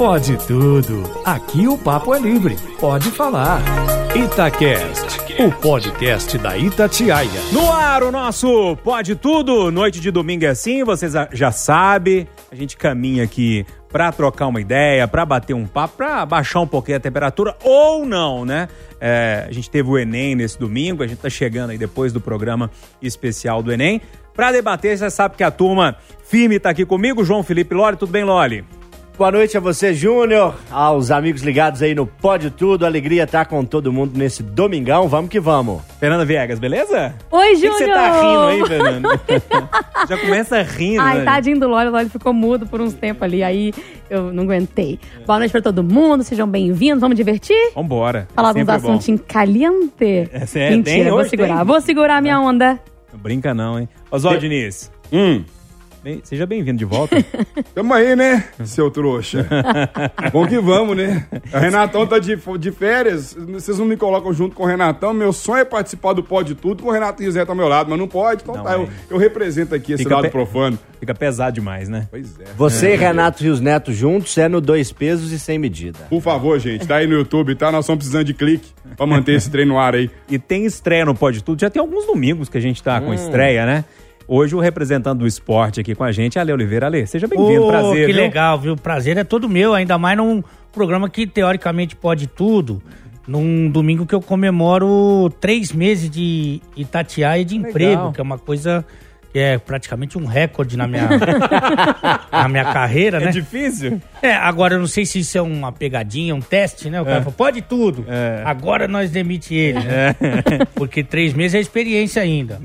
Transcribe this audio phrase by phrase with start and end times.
[0.00, 1.02] Pode tudo.
[1.26, 2.56] Aqui o papo é livre.
[2.80, 3.60] Pode falar.
[4.16, 7.28] Itacast, o podcast da Itatiaia.
[7.52, 9.70] No ar, o nosso Pode Tudo.
[9.70, 12.26] Noite de domingo é assim, vocês já sabem.
[12.50, 16.66] A gente caminha aqui para trocar uma ideia, para bater um papo, para baixar um
[16.66, 18.70] pouquinho a temperatura ou não, né?
[18.98, 22.22] É, a gente teve o Enem nesse domingo, a gente tá chegando aí depois do
[22.22, 22.70] programa
[23.02, 24.00] especial do Enem.
[24.32, 25.94] Para debater, você sabe que a turma
[26.24, 27.98] firme tá aqui comigo, João Felipe Loli.
[27.98, 28.64] Tudo bem, Loli?
[29.20, 32.86] Boa noite a você, Júnior, aos amigos ligados aí no Pode Tudo.
[32.86, 35.08] Alegria estar com todo mundo nesse domingão.
[35.08, 35.82] Vamos que vamos.
[36.00, 37.14] Fernanda Viegas, beleza?
[37.30, 37.74] Oi, Júnior!
[37.74, 39.20] Você tá rindo aí, Fernanda?
[40.08, 41.02] Já começa rindo.
[41.02, 41.24] Ai, né?
[41.26, 43.74] tadinho do Lólio, o Lólio ficou mudo por uns tempos ali, aí
[44.08, 44.98] eu não aguentei.
[45.26, 47.72] Boa noite pra todo mundo, sejam bem-vindos, vamos divertir?
[47.74, 48.26] Vambora.
[48.34, 48.94] Falar é uns sempre bom.
[48.94, 50.30] assuntos caliente.
[50.32, 51.66] É, é- Mentira, tem vou segurar, tem?
[51.66, 52.80] vou segurar minha onda.
[53.12, 53.86] Não brinca não, hein?
[54.10, 55.44] Oswaldo Diniz, Hum,
[56.02, 57.16] bem- seja bem-vindo de volta.
[57.74, 59.46] tamo aí, né, seu trouxa?
[60.32, 61.26] Bom que vamos, né?
[61.52, 65.12] O Renatão tá de, de férias, vocês não me colocam junto com o Renatão.
[65.12, 67.98] Meu sonho é participar do Pode Tudo com o Renato Rizé ao meu lado, mas
[67.98, 68.88] não pode, então Não, tá, eu, é.
[69.10, 70.78] eu represento aqui esse Fica lado pe- profano.
[70.98, 72.06] Fica pesado demais, né?
[72.10, 72.44] Pois é.
[72.56, 75.98] Você e Renato Rios Neto juntos é no dois pesos e sem medida.
[76.10, 77.72] Por favor, gente, tá aí no YouTube, tá?
[77.72, 80.10] Nós estamos precisando de clique pra manter esse trem no ar aí.
[80.28, 81.58] E tem estreia no Pode Tudo.
[81.60, 83.06] Já tem alguns domingos que a gente tá Hum.
[83.06, 83.84] com estreia, né?
[84.32, 86.86] Hoje o representante do esporte aqui com a gente é Ale Oliveira.
[86.86, 88.06] Ale, seja bem-vindo, Ô, prazer.
[88.06, 88.22] Que viu?
[88.22, 88.76] legal, viu?
[88.76, 92.80] Prazer é todo meu, ainda mais num programa que teoricamente pode tudo.
[93.26, 98.86] Num domingo que eu comemoro três meses de Itatiaia de emprego, que é uma coisa
[99.32, 101.08] que é praticamente um recorde na minha,
[102.32, 103.30] na minha carreira, É né?
[103.30, 104.00] difícil?
[104.20, 107.00] É, agora eu não sei se isso é uma pegadinha, um teste, né?
[107.00, 108.04] O cara fala, pode tudo.
[108.08, 108.42] É.
[108.44, 110.16] Agora nós demite ele, né?
[110.74, 112.60] Porque três meses é experiência ainda.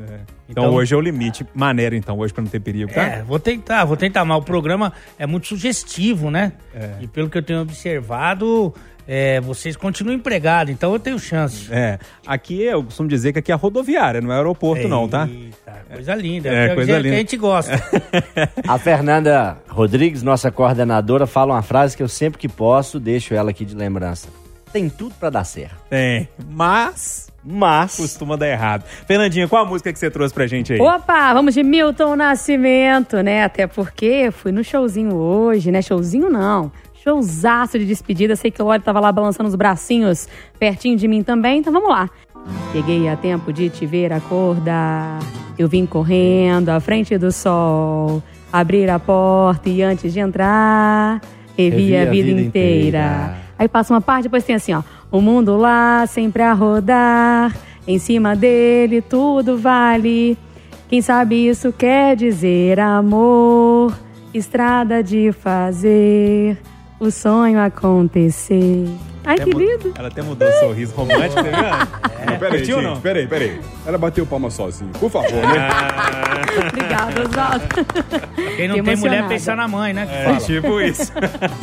[0.48, 1.46] Então, hoje é o limite.
[1.56, 3.02] Maneiro, então, hoje, pra não ter perigo, tá?
[3.04, 6.54] É, vou tentar, vou tentar, mas o programa é muito sugestivo, né?
[6.74, 6.90] É.
[7.02, 8.74] E pelo que eu tenho observado,
[9.08, 11.68] é, vocês continuam empregados, então eu tenho chance.
[11.72, 12.00] É.
[12.26, 15.28] Aqui eu costumo dizer que aqui é rodoviária, não é aeroporto, não, tá?
[15.32, 16.50] Eita, coisa linda.
[16.50, 17.16] É, que, coisa que linda.
[17.16, 17.72] a gente gosta.
[18.68, 23.52] A Fernanda Rodrigues, nossa coordenadora, fala uma frase que eu sempre que posso deixo ela
[23.52, 24.28] aqui de lembrança.
[24.74, 25.76] Tem tudo pra dar certo.
[25.90, 26.28] Tem.
[26.50, 28.84] Mas Mas costuma dar errado.
[29.08, 30.82] Fernandinha, qual a música que você trouxe pra gente aí?
[30.82, 33.44] Opa, vamos de Milton Nascimento, né?
[33.44, 35.82] Até porque fui no showzinho hoje, né?
[35.82, 36.72] Showzinho não.
[37.06, 38.36] Showzaço de despedida.
[38.36, 40.28] Sei que o Lólio tava lá balançando os bracinhos
[40.58, 42.10] pertinho de mim também, então vamos lá.
[42.74, 45.20] Peguei a tempo de te ver acordar.
[45.58, 48.24] Eu vim correndo à frente do sol.
[48.52, 51.22] Abrir a porta e antes de entrar,
[51.58, 53.36] revi, a vida, inteira.
[53.60, 54.82] Aí passa uma parte, depois tem assim, ó.
[55.12, 57.56] O mundo lá sempre a rodar.
[57.88, 60.38] Em cima dele tudo vale.
[60.90, 63.94] Quem sabe isso quer dizer amor.
[64.34, 66.58] Estrada de fazer
[67.00, 68.88] o sonho acontecer.
[69.26, 69.92] Ai, que mu- lindo.
[69.98, 72.32] Ela até mudou o sorriso romântico, tá vendo?
[72.32, 73.02] Não, peraí, gente, não?
[73.02, 73.60] peraí, peraí.
[73.86, 75.68] Ela bateu palma sozinha, por favor, né?
[76.70, 77.66] Obrigada, Oswaldo.
[78.56, 80.08] Quem não Fiquei tem mulher pensa na mãe, né?
[80.10, 80.38] É fala.
[80.38, 81.12] tipo isso.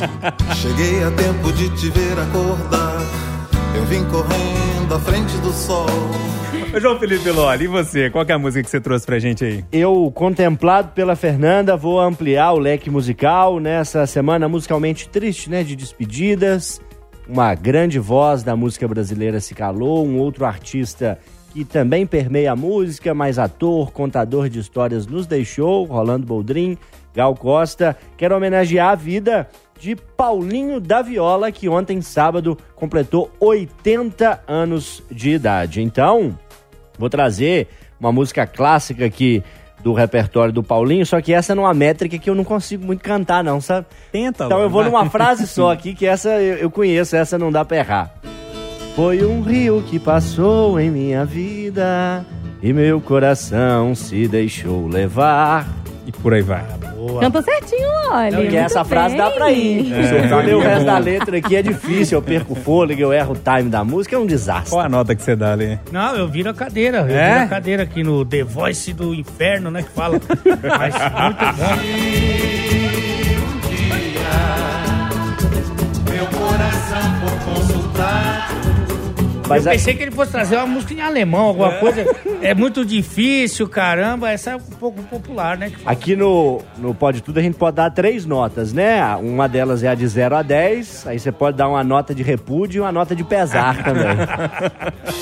[0.55, 2.97] Cheguei a tempo de te ver acordar.
[3.75, 5.85] Eu vim correndo à frente do sol.
[6.79, 8.09] João Felipe Loli, e você?
[8.09, 9.63] Qual é a música que você trouxe pra gente aí?
[9.71, 15.63] eu, contemplado pela Fernanda, vou ampliar o leque musical nessa semana musicalmente triste, né?
[15.63, 16.81] De despedidas.
[17.27, 21.17] Uma grande voz da música brasileira se calou, um outro artista
[21.53, 26.75] que também permeia a música, mas ator, contador de histórias nos deixou, Rolando Boldrin,
[27.13, 27.95] Gal Costa.
[28.17, 29.47] Quero homenagear a vida
[29.79, 35.81] de Paulinho da Viola, que ontem, sábado, completou 80 anos de idade.
[35.81, 36.37] Então,
[36.97, 37.67] Vou trazer
[37.99, 39.43] uma música clássica aqui
[39.81, 43.03] do repertório do Paulinho, só que essa é numa métrica que eu não consigo muito
[43.03, 43.85] cantar, não, sabe?
[44.11, 47.51] Tenta, Então eu vou numa frase só aqui, que essa eu eu conheço, essa não
[47.51, 48.13] dá pra errar.
[48.95, 52.25] Foi um rio que passou em minha vida
[52.61, 55.67] e meu coração se deixou levar.
[56.05, 56.82] E por aí vai.
[57.19, 58.37] Cantou certinho, olha.
[58.37, 59.85] Porque essa frase dá pra ir.
[59.85, 63.13] Se eu ler o resto da letra aqui é difícil, eu perco o fôlego, eu
[63.13, 64.69] erro o time da música, é um desastre.
[64.71, 65.79] Qual a nota que você dá ali?
[65.91, 66.99] Não, eu viro a cadeira.
[67.09, 67.31] Eu É?
[67.33, 69.83] viro a cadeira aqui no The Voice do Inferno, né?
[69.83, 70.19] Que fala.
[70.77, 72.72] Mas muito bom.
[79.55, 82.05] Mas eu a- pensei que ele fosse trazer uma música em alemão, alguma coisa.
[82.41, 84.29] É muito difícil, caramba.
[84.31, 85.71] Essa é um pouco popular, né?
[85.85, 89.03] Aqui no, no Pode Tudo a gente pode dar três notas, né?
[89.17, 92.23] Uma delas é a de 0 a 10, aí você pode dar uma nota de
[92.23, 94.03] repúdio e uma nota de pesar também.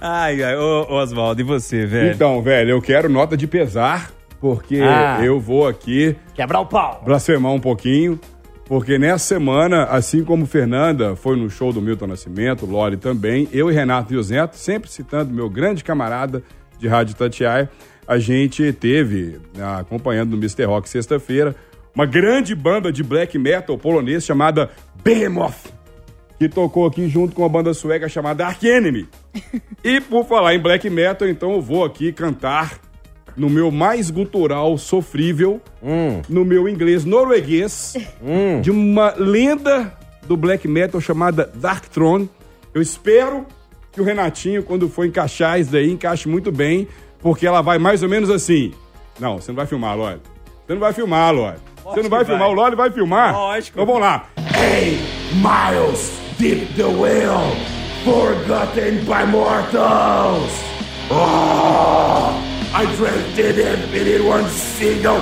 [0.00, 2.12] Ai, ai, Oswaldo, e você, velho?
[2.14, 4.10] Então, velho, eu quero nota de pesar,
[4.40, 5.18] porque Ah.
[5.22, 7.02] eu vou aqui Quebrar o pau.
[7.04, 8.18] blasfemar um pouquinho.
[8.66, 13.70] Porque nessa semana, assim como Fernanda foi no show do Milton Nascimento, Lore também, eu
[13.70, 16.42] e Renato Viuzeto, sempre citando meu grande camarada
[16.78, 17.70] de Rádio Tatiaia,
[18.06, 20.64] a gente teve, né, acompanhando no Mr.
[20.64, 21.54] Rock sexta-feira,
[21.94, 24.70] uma grande banda de black metal polonês chamada
[25.02, 25.72] Behemoth,
[26.38, 29.06] que tocou aqui junto com uma banda sueca chamada Ark Enemy.
[29.84, 32.80] e por falar em black metal, então eu vou aqui cantar
[33.36, 35.60] no meu mais gutural sofrível,
[36.28, 37.94] no meu inglês norueguês,
[38.62, 39.92] de uma lenda
[40.26, 42.28] do black metal chamada Dark Throne.
[42.72, 43.46] Eu espero
[43.92, 46.88] que o Renatinho, quando for encaixar isso daí, encaixe muito bem,
[47.20, 48.72] porque ela vai mais ou menos assim.
[49.20, 50.20] Não, você não vai filmar, Lore.
[50.66, 51.56] Você não vai filmar, Lore.
[51.84, 52.50] Você não vai filmar, vai.
[52.50, 53.32] o Lore vai filmar.
[53.32, 53.78] Lógico.
[53.78, 54.28] Então vamos lá.
[54.56, 54.98] Hey,
[55.34, 57.54] miles deep the well,
[58.04, 60.50] forgotten by mortals.
[61.10, 62.43] Oh,
[62.76, 65.20] I drank it it in one single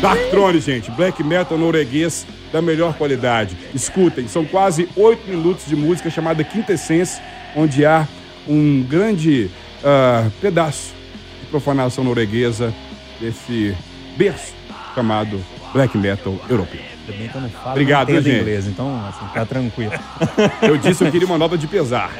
[0.00, 3.56] Dark Throne, gente, black metal norueguês da melhor qualidade.
[3.72, 7.20] Escutem, são quase oito minutos de música chamada Quintessence,
[7.54, 8.08] onde há
[8.48, 9.48] um grande
[9.84, 10.92] ah, pedaço
[11.40, 12.74] de profanação norueguesa
[13.20, 13.76] desse
[14.16, 14.52] berço
[14.92, 15.40] chamado
[15.72, 16.91] black metal europeu.
[17.04, 18.40] Ainda bem que eu não falo, Obrigado, não gente.
[18.40, 19.92] inglês, então assim, tá tranquilo.
[20.62, 22.10] Eu disse que eu queria uma nota de pesar.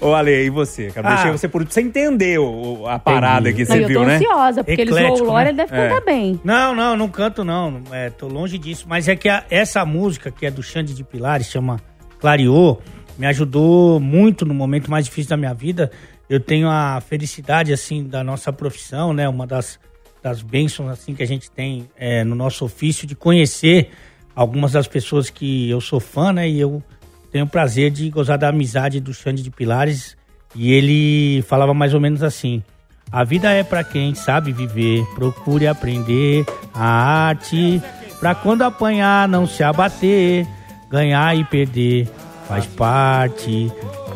[0.00, 1.08] Ô, Ale, e você, cara?
[1.08, 1.14] Ah.
[1.14, 4.06] Deixei você por você entender o- o- a parada aqui, Não, você eu viu, tô
[4.06, 4.14] né?
[4.16, 5.50] ansiosa, porque eles Eclético, zoam o Lore, né?
[5.50, 5.88] ele deve É.
[5.88, 6.40] cantar bem.
[6.44, 7.82] Não, não, não canto não.
[7.90, 8.86] É, tô longe disso.
[8.88, 11.80] Mas é que a- essa música, que é do Xande de Pilares, chama
[12.20, 12.80] Clareou,
[13.18, 15.90] me ajudou muito no momento mais difícil da minha vida.
[16.30, 19.28] Eu tenho a felicidade, assim, da nossa profissão, né?
[19.28, 19.78] Uma das,
[20.26, 23.90] das bênçãos, assim, que a gente tem é, no nosso ofício de conhecer
[24.34, 26.48] algumas das pessoas que eu sou fã, né?
[26.48, 26.82] E eu
[27.30, 30.16] tenho o prazer de gozar da amizade do Xande de Pilares.
[30.52, 32.60] E ele falava mais ou menos assim:
[33.12, 36.44] A vida é pra quem sabe viver, procure aprender
[36.74, 37.80] a arte,
[38.18, 40.44] pra quando apanhar não se abater,
[40.90, 42.08] ganhar e perder
[42.48, 43.70] faz parte.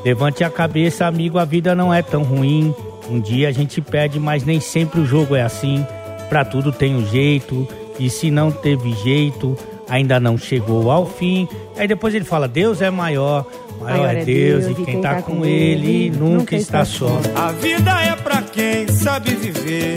[0.04, 2.74] Levante a cabeça, amigo, a vida não é tão ruim.
[3.08, 5.86] Um dia a gente perde, mas nem sempre o jogo é assim.
[6.30, 7.66] Pra tudo tem um jeito,
[7.98, 11.48] e se não teve jeito, ainda não chegou ao fim.
[11.76, 13.44] Aí depois ele fala: Deus é maior,
[13.80, 17.20] maior, é Deus, e quem tá com ele nunca está só.
[17.34, 19.96] A vida é pra quem sabe viver.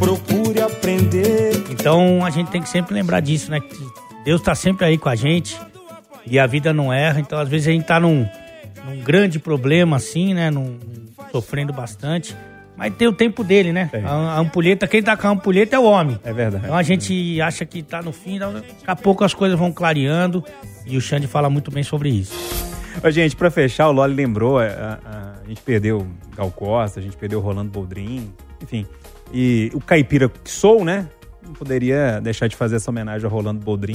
[0.00, 1.64] Procure aprender.
[1.70, 3.60] Então a gente tem que sempre lembrar disso, né?
[3.60, 3.86] Que
[4.24, 5.56] Deus tá sempre aí com a gente
[6.26, 7.20] e a vida não erra.
[7.20, 8.28] Então às vezes a gente tá num,
[8.84, 10.50] num grande problema assim, né?
[10.50, 10.76] Num,
[11.30, 12.36] sofrendo bastante.
[12.76, 13.88] Mas tem o tempo dele, né?
[13.92, 14.04] Tem.
[14.04, 16.18] A, a ampulheta, quem tá com a ampulheta é o homem.
[16.24, 16.64] É verdade.
[16.64, 20.44] Então a gente acha que tá no fim, daqui a pouco as coisas vão clareando
[20.86, 22.34] e o Xande fala muito bem sobre isso.
[23.02, 26.06] Ô, gente, pra fechar, o Loli lembrou, a, a- a gente perdeu
[26.36, 28.32] Gal Costa, a gente perdeu o Rolando Boldrin,
[28.62, 28.86] enfim.
[29.32, 31.06] E o Caipira que sou, né?
[31.46, 33.94] Não poderia deixar de fazer essa homenagem ao Rolando Boldrin.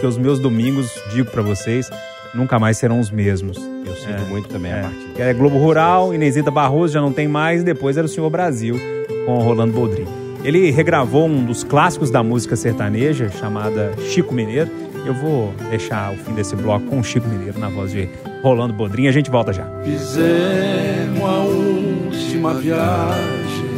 [0.00, 1.90] Que os meus domingos, digo pra vocês,
[2.34, 3.56] nunca mais serão os mesmos.
[3.86, 5.12] Eu sinto muito também, É, a Martim.
[5.14, 8.78] que é Globo Rural, Inesita Barroso já não tem mais, depois era o Senhor Brasil
[9.26, 10.06] com o Rolando Boldrin.
[10.44, 14.68] Ele regravou um dos clássicos da música sertaneja, chamada Chico Mineiro.
[15.06, 18.08] Eu vou deixar o fim desse bloco com o Chico Mineiro na voz de
[18.42, 19.06] Rolando Boldrin.
[19.06, 19.64] A gente volta já.
[19.84, 23.72] Fizemos a última viagem.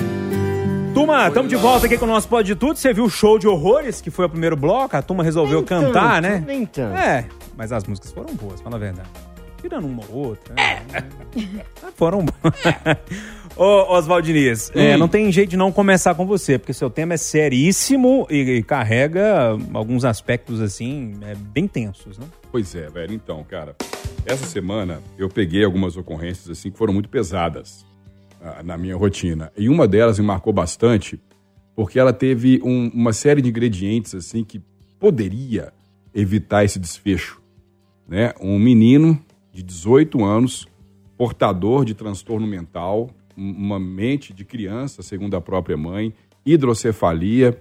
[0.94, 2.76] Turma, estamos de volta aqui com o nosso Pode de Tudo.
[2.78, 4.96] Você viu o show de horrores, que foi o primeiro bloco?
[4.96, 6.44] A turma resolveu Nem cantar, tanto, né?
[6.46, 6.96] Nem tanto.
[6.96, 7.24] É,
[7.56, 9.08] mas as músicas foram boas, fala a verdade.
[9.60, 10.54] Tirando uma ou outra.
[10.54, 10.84] né?
[11.82, 12.54] Ah, Foram boas.
[13.56, 17.14] Ô, Oswaldo Diniz, é, não tem jeito de não começar com você, porque seu tema
[17.14, 22.26] é seríssimo e, e carrega alguns aspectos, assim, é, bem tensos, né?
[22.52, 23.14] Pois é, velho.
[23.14, 23.74] Então, cara,
[24.26, 27.86] essa semana eu peguei algumas ocorrências assim que foram muito pesadas
[28.42, 29.50] ah, na minha rotina.
[29.56, 31.18] E uma delas me marcou bastante
[31.76, 34.60] porque ela teve um- uma série de ingredientes assim que
[34.98, 35.72] poderia
[36.14, 37.40] evitar esse desfecho,
[38.08, 38.32] né?
[38.40, 39.18] Um menino
[39.52, 40.66] de 18 anos,
[41.16, 46.12] portador de transtorno mental, um- uma mente de criança, segundo a própria mãe,
[46.44, 47.60] hidrocefalia,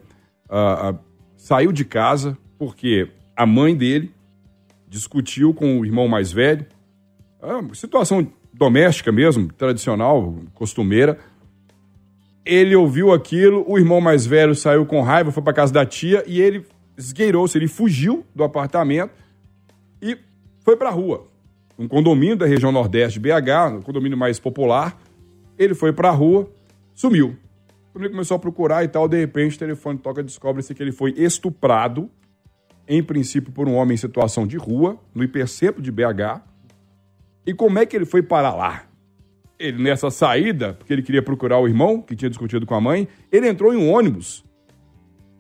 [0.49, 0.95] ah, ah,
[1.37, 4.11] saiu de casa porque a mãe dele
[4.87, 6.65] discutiu com o irmão mais velho,
[7.41, 11.17] ah, situação doméstica mesmo, tradicional, costumeira.
[12.45, 16.23] Ele ouviu aquilo, o irmão mais velho saiu com raiva, foi para casa da tia
[16.27, 16.65] e ele
[16.97, 19.11] esgueirou-se, ele fugiu do apartamento
[20.01, 20.17] e
[20.63, 21.27] foi para rua.
[21.77, 24.99] Um condomínio da região nordeste de BH, um condomínio mais popular.
[25.57, 26.49] Ele foi para rua,
[26.93, 27.35] sumiu.
[27.91, 30.91] Quando ele começou a procurar e tal, de repente o telefone toca descobre-se que ele
[30.91, 32.09] foi estuprado
[32.87, 36.41] em princípio por um homem em situação de rua, no hipercentro de BH.
[37.45, 38.85] E como é que ele foi parar lá?
[39.59, 43.07] Ele, nessa saída, porque ele queria procurar o irmão, que tinha discutido com a mãe,
[43.31, 44.43] ele entrou em um ônibus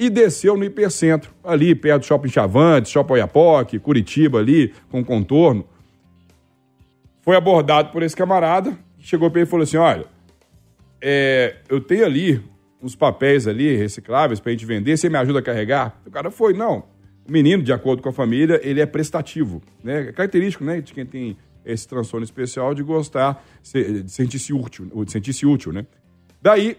[0.05, 5.65] e desceu no hipercentro, ali perto do Shopping Chavantes, Shopping Oiapoque, Curitiba ali, com contorno.
[7.21, 10.05] Foi abordado por esse camarada, chegou para ele e falou assim, olha,
[11.01, 12.41] é, eu tenho ali
[12.81, 16.01] uns papéis ali recicláveis para a gente vender, você me ajuda a carregar?
[16.05, 16.83] O cara foi, não.
[17.25, 20.09] O menino, de acordo com a família, ele é prestativo, né?
[20.09, 25.11] É característico, né, de quem tem esse transtorno especial de gostar, de sentir-se útil, de
[25.11, 25.85] sentir-se útil, né?
[26.41, 26.77] Daí,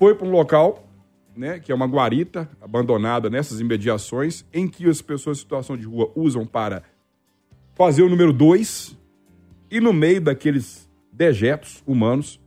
[0.00, 0.89] foi para um local
[1.36, 5.84] né, que é uma guarita abandonada nessas imediações, em que as pessoas em situação de
[5.84, 6.82] rua usam para
[7.74, 8.96] fazer o número dois,
[9.70, 12.40] e no meio daqueles dejetos humanos,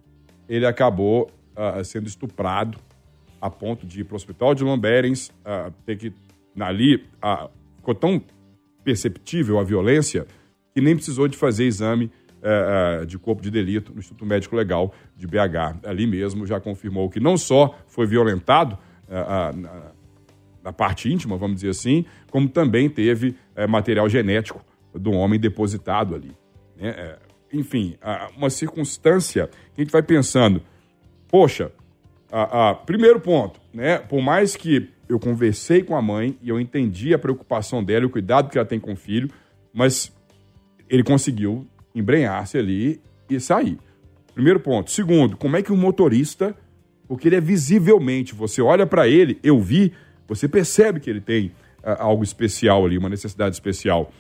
[0.48, 2.78] ele acabou uh, sendo estuprado
[3.40, 6.14] a ponto de ir para o hospital de Lomberens, uh, ter que,
[6.60, 8.22] ali, uh, ficou tão
[8.84, 10.28] perceptível a violência
[10.74, 12.12] que nem precisou de fazer exame
[12.44, 15.86] uh, de corpo de delito no Instituto Médico Legal de BH.
[15.86, 19.94] Ali mesmo já confirmou que não só foi violentado uh,
[20.64, 23.36] na, parte íntima, vamos dizer assim, como também teve
[23.68, 26.32] material genético do homem depositado ali.
[26.78, 27.18] Né?
[27.52, 27.98] enfim,
[28.36, 30.64] uma circunstância que a gente vai pensando,
[31.28, 31.70] poxa,
[32.86, 34.00] primeiro ponto, né?
[34.00, 38.10] Por mais que eu conversei com a mãe e eu entendi a preocupação dela o
[38.10, 39.30] cuidado que ela tem com o filho,
[39.74, 40.12] mas
[40.90, 43.78] ele conseguiu embrenhar-se ali e sair.
[44.34, 44.92] Primeiro ponto.
[44.92, 46.56] Segundo, como é que o motorista,
[47.08, 49.94] porque ele é visivelmente, você olha para ele, eu vi,
[50.28, 51.48] você percebe que ele tem
[51.84, 54.12] uh, algo especial ali, uma necessidade especial.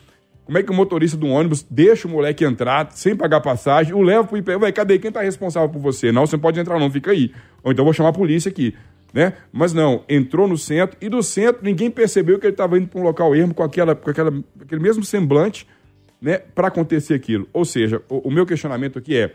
[0.46, 4.02] Como é que o motorista do ônibus deixa o moleque entrar sem pagar passagem, o
[4.02, 6.12] leva pro IP, vai, cadê quem tá responsável por você?
[6.12, 7.32] Não, você não pode entrar não, fica aí.
[7.64, 8.76] Ou então vou chamar a polícia aqui,
[9.14, 9.34] né?
[9.54, 13.00] Mas não, entrou no centro e do centro ninguém percebeu que ele estava indo para
[13.00, 15.66] um local ermo com aquela com aquela aquele mesmo semblante
[16.24, 17.48] né, para acontecer aquilo.
[17.52, 19.34] Ou seja, o, o, meu questionamento aqui é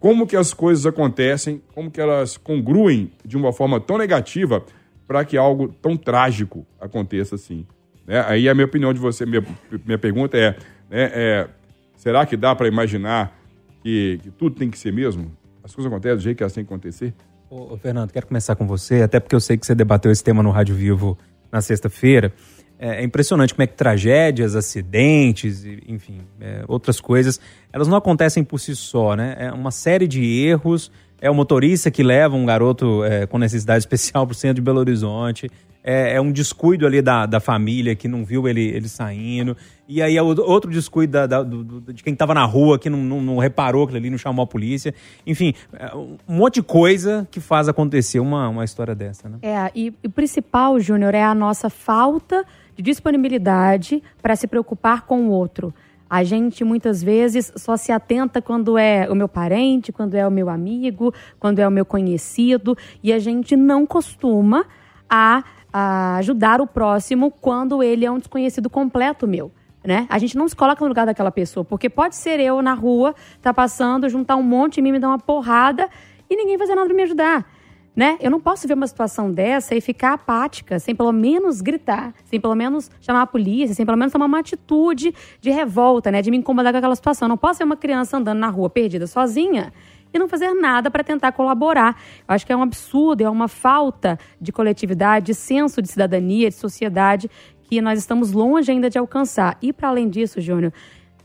[0.00, 4.64] como que as coisas acontecem, como que elas congruem de uma forma tão negativa
[5.06, 7.64] para que algo tão trágico aconteça assim.
[8.04, 8.22] Né?
[8.26, 9.46] Aí a minha opinião de você, minha,
[9.86, 10.56] minha pergunta é,
[10.90, 11.48] né, é
[11.96, 13.38] será que dá para imaginar
[13.80, 15.30] que, que, tudo tem que ser mesmo?
[15.62, 17.14] As coisas acontecem do jeito que elas têm que acontecer?
[17.48, 20.42] Ô, Fernando, quero começar com você, até porque eu sei que você debateu esse tema
[20.42, 21.16] no Rádio Vivo
[21.52, 22.32] na sexta-feira.
[22.78, 27.40] É, é impressionante como é que tragédias, acidentes, enfim, é, outras coisas,
[27.72, 29.36] elas não acontecem por si só, né?
[29.38, 30.90] É uma série de erros.
[31.20, 34.60] É o motorista que leva um garoto é, com necessidade especial para o centro de
[34.60, 35.50] Belo Horizonte.
[35.86, 39.54] É, é, um descuido ali da, da família que não viu ele, ele saindo.
[39.86, 42.98] E aí é outro descuido da, da, do, de quem estava na rua, que não,
[42.98, 44.94] não, não, reparou aquilo ali, não chamou a polícia.
[45.26, 49.38] Enfim, é, um monte de coisa que faz acontecer uma, uma história dessa, né?
[49.42, 55.28] É, e o principal, Júnior, é a nossa falta de disponibilidade para se preocupar com
[55.28, 55.72] o outro.
[56.08, 60.30] A gente muitas vezes só se atenta quando é o meu parente, quando é o
[60.30, 64.66] meu amigo, quando é o meu conhecido, e a gente não costuma
[65.08, 69.50] a, a ajudar o próximo quando ele é um desconhecido completo meu.
[69.82, 70.06] Né?
[70.08, 73.14] A gente não se coloca no lugar daquela pessoa, porque pode ser eu na rua,
[73.42, 75.88] tá passando, juntar um monte em mim, me dar uma porrada
[76.28, 77.46] e ninguém fazer nada para me ajudar
[77.94, 78.16] né?
[78.20, 82.40] Eu não posso ver uma situação dessa e ficar apática, sem pelo menos gritar, sem
[82.40, 86.20] pelo menos chamar a polícia, sem pelo menos tomar uma atitude de revolta, né?
[86.20, 87.26] De me incomodar com aquela situação.
[87.26, 89.72] Eu não posso ser uma criança andando na rua perdida sozinha
[90.12, 91.96] e não fazer nada para tentar colaborar.
[92.26, 96.48] Eu acho que é um absurdo, é uma falta de coletividade, de senso de cidadania,
[96.48, 97.30] de sociedade
[97.62, 99.56] que nós estamos longe ainda de alcançar.
[99.62, 100.72] E para além disso, Júnior,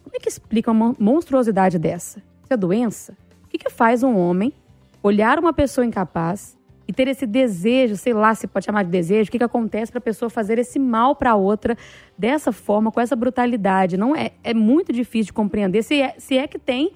[0.04, 2.20] como é que explica uma monstruosidade dessa?
[2.44, 3.18] Isso é doença?
[3.44, 4.54] O que, que faz um homem
[5.02, 6.58] olhar uma pessoa incapaz,
[6.90, 9.92] e ter esse desejo, sei lá se pode chamar de desejo, o que, que acontece
[9.92, 11.78] para a pessoa fazer esse mal para outra
[12.18, 13.96] dessa forma, com essa brutalidade.
[13.96, 16.92] Não é, é muito difícil de compreender se é, se é que tem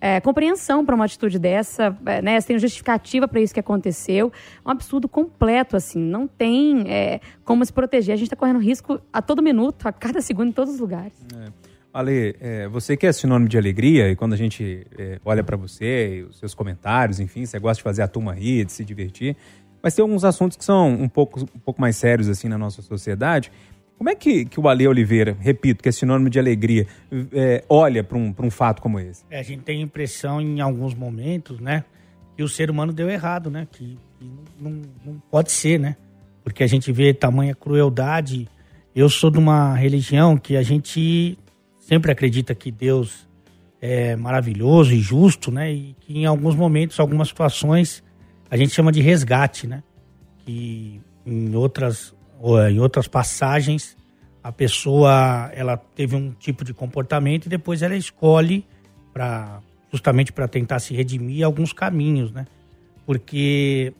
[0.00, 2.40] é, compreensão para uma atitude dessa, é, né?
[2.40, 4.30] Se tem justificativa para isso que aconteceu.
[4.64, 5.98] É um absurdo completo, assim.
[5.98, 8.12] Não tem é, como se proteger.
[8.12, 11.14] A gente está correndo risco a todo minuto, a cada segundo, em todos os lugares.
[11.36, 11.61] É.
[11.92, 15.56] Ale, é, você que é sinônimo de alegria, e quando a gente é, olha para
[15.56, 19.36] você, os seus comentários, enfim, você gosta de fazer a turma rir, de se divertir,
[19.82, 22.80] mas tem alguns assuntos que são um pouco, um pouco mais sérios assim na nossa
[22.80, 23.50] sociedade.
[23.98, 26.86] Como é que, que o Ale Oliveira, repito, que é sinônimo de alegria,
[27.32, 29.24] é, olha para um, um fato como esse?
[29.30, 31.84] É, a gente tem a impressão em alguns momentos, né,
[32.36, 35.96] que o ser humano deu errado, né, que, que não, não pode ser, né,
[36.42, 38.48] porque a gente vê tamanha crueldade.
[38.94, 41.38] Eu sou de uma religião que a gente
[41.82, 43.28] sempre acredita que Deus
[43.80, 45.72] é maravilhoso e justo, né?
[45.72, 48.02] E que em alguns momentos, algumas situações,
[48.48, 49.82] a gente chama de resgate, né?
[50.44, 52.14] Que em outras,
[52.70, 53.96] em outras passagens,
[54.42, 58.64] a pessoa ela teve um tipo de comportamento e depois ela escolhe
[59.12, 59.60] para
[59.90, 62.46] justamente para tentar se redimir alguns caminhos, né?
[63.04, 63.92] Porque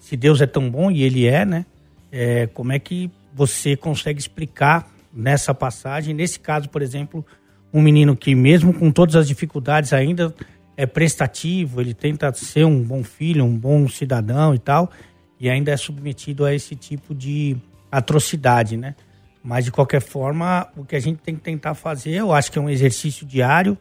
[0.00, 1.66] se Deus é tão bom e Ele é, né?
[2.10, 7.24] É, como é que você consegue explicar nessa passagem, nesse caso, por exemplo,
[7.72, 10.34] um menino que mesmo com todas as dificuldades ainda
[10.76, 14.90] é prestativo, ele tenta ser um bom filho, um bom cidadão e tal,
[15.38, 17.56] e ainda é submetido a esse tipo de
[17.90, 18.94] atrocidade, né?
[19.42, 22.58] Mas de qualquer forma, o que a gente tem que tentar fazer, eu acho que
[22.58, 23.76] é um exercício diário,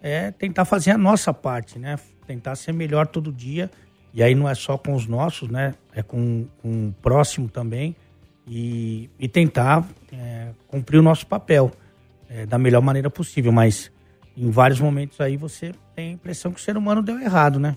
[0.00, 1.98] é tentar fazer a nossa parte, né?
[2.26, 3.70] Tentar ser melhor todo dia.
[4.14, 5.74] E aí não é só com os nossos, né?
[5.92, 7.96] É com, com o próximo também.
[8.48, 11.70] E, e tentar é, cumprir o nosso papel
[12.28, 13.52] é, da melhor maneira possível.
[13.52, 13.90] Mas
[14.36, 17.76] em vários momentos aí você tem a impressão que o ser humano deu errado, né?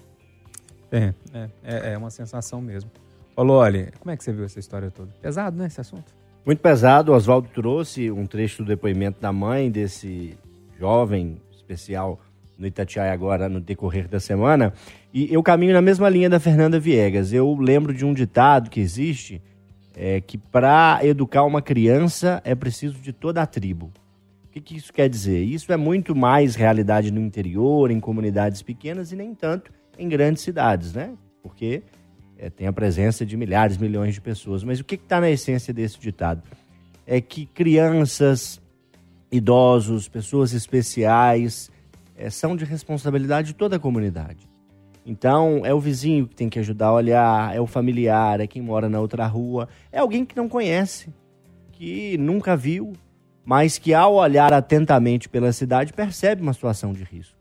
[0.91, 2.91] É, é, é, é uma sensação mesmo.
[3.35, 5.09] Ô, Loli, como é que você viu essa história toda?
[5.21, 6.13] Pesado, né, esse assunto?
[6.45, 7.11] Muito pesado.
[7.11, 10.37] O Oswaldo trouxe um trecho do depoimento da mãe desse
[10.77, 12.19] jovem especial
[12.57, 14.73] no Itatiaia agora no decorrer da semana.
[15.13, 17.31] E eu caminho na mesma linha da Fernanda Viegas.
[17.33, 19.41] Eu lembro de um ditado que existe,
[19.95, 23.91] é, que para educar uma criança é preciso de toda a tribo.
[24.45, 25.43] O que, que isso quer dizer?
[25.43, 30.43] Isso é muito mais realidade no interior, em comunidades pequenas e nem tanto em grandes
[30.43, 31.13] cidades, né?
[31.41, 31.83] Porque
[32.37, 34.63] é, tem a presença de milhares, milhões de pessoas.
[34.63, 36.43] Mas o que está na essência desse ditado?
[37.05, 38.61] É que crianças,
[39.31, 41.71] idosos, pessoas especiais
[42.17, 44.50] é, são de responsabilidade de toda a comunidade.
[45.05, 48.61] Então, é o vizinho que tem que ajudar a olhar, é o familiar, é quem
[48.61, 51.09] mora na outra rua, é alguém que não conhece,
[51.71, 52.93] que nunca viu,
[53.43, 57.35] mas que ao olhar atentamente pela cidade percebe uma situação de risco.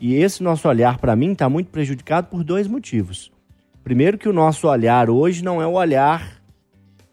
[0.00, 3.32] E esse nosso olhar, para mim, está muito prejudicado por dois motivos.
[3.82, 6.42] Primeiro que o nosso olhar hoje não é o olhar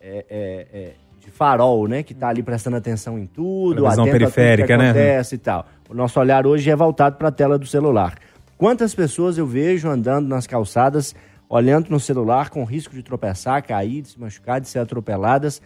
[0.01, 2.03] é, é, é, de farol, né?
[2.03, 4.89] Que está ali prestando atenção em tudo, visão periférica, né?
[4.89, 5.65] acontece e tal.
[5.89, 8.15] O nosso olhar hoje é voltado para a tela do celular.
[8.57, 11.15] Quantas pessoas eu vejo andando nas calçadas,
[11.49, 15.61] olhando no celular com risco de tropeçar, cair, de se machucar, de ser atropeladas?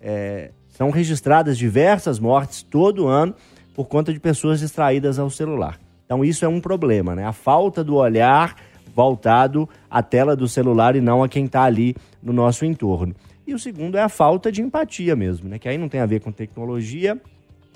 [0.00, 3.34] É, são registradas diversas mortes todo ano
[3.74, 5.78] por conta de pessoas distraídas ao celular.
[6.04, 7.24] Então isso é um problema, né?
[7.24, 8.56] A falta do olhar
[8.94, 13.14] voltado à tela do celular e não a quem está ali no nosso entorno.
[13.46, 15.58] E o segundo é a falta de empatia mesmo, né?
[15.58, 17.20] Que aí não tem a ver com tecnologia,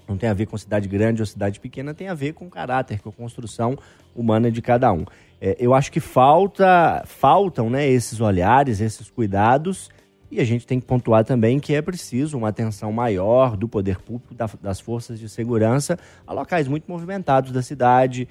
[0.08, 3.00] não tem a ver com cidade grande ou cidade pequena, tem a ver com caráter,
[3.00, 3.76] com a construção
[4.14, 5.04] humana de cada um.
[5.40, 9.90] É, eu acho que falta, faltam né, esses olhares, esses cuidados,
[10.30, 13.98] e a gente tem que pontuar também que é preciso uma atenção maior do poder
[13.98, 18.28] público, da, das forças de segurança, a locais muito movimentados da cidade,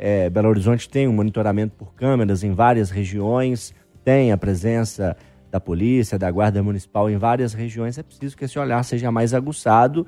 [0.00, 5.16] é, Belo Horizonte tem um monitoramento por câmeras em várias regiões, tem a presença
[5.50, 7.98] da polícia, da guarda municipal em várias regiões.
[7.98, 10.06] É preciso que esse olhar seja mais aguçado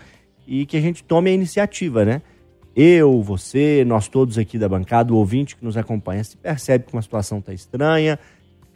[0.50, 2.20] e que a gente tome a iniciativa, né?
[2.74, 6.92] Eu, você, nós todos aqui da bancada, o ouvinte que nos acompanha, se percebe que
[6.92, 8.18] uma situação está estranha,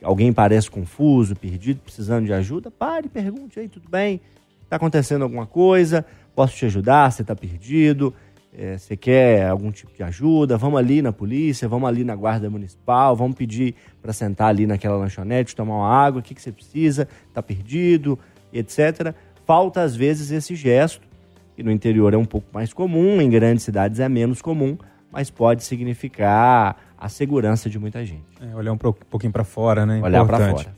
[0.03, 4.21] alguém parece confuso, perdido, precisando de ajuda, pare, pergunte aí, tudo bem?
[4.63, 6.07] Está acontecendo alguma coisa?
[6.35, 7.11] Posso te ajudar?
[7.11, 8.15] Você está perdido?
[8.57, 12.49] é, você quer algum tipo de ajuda, vamos ali na polícia, vamos ali na guarda
[12.49, 16.53] municipal, vamos pedir para sentar ali naquela lanchonete, tomar uma água, o que, que você
[16.53, 18.19] precisa, está perdido,
[18.53, 19.13] etc.
[19.45, 21.07] Falta às vezes esse gesto,
[21.55, 24.77] que no interior é um pouco mais comum, em grandes cidades é menos comum,
[25.11, 28.25] mas pode significar a segurança de muita gente.
[28.41, 30.01] É, olhar um pouquinho para fora, né?
[30.03, 30.75] Olhar para fora.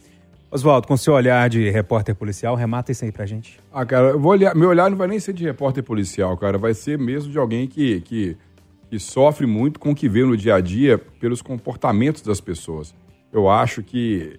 [0.50, 3.58] Oswaldo, com seu olhar de repórter policial, remata isso aí pra gente.
[3.72, 6.56] Ah, cara, eu vou olhar, meu olhar não vai nem ser de repórter policial, cara,
[6.56, 8.36] vai ser mesmo de alguém que, que,
[8.88, 12.94] que sofre muito com o que vê no dia a dia pelos comportamentos das pessoas.
[13.32, 14.38] Eu acho que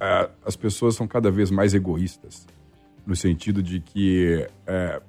[0.00, 2.46] é, as pessoas são cada vez mais egoístas,
[3.06, 5.00] no sentido de que é,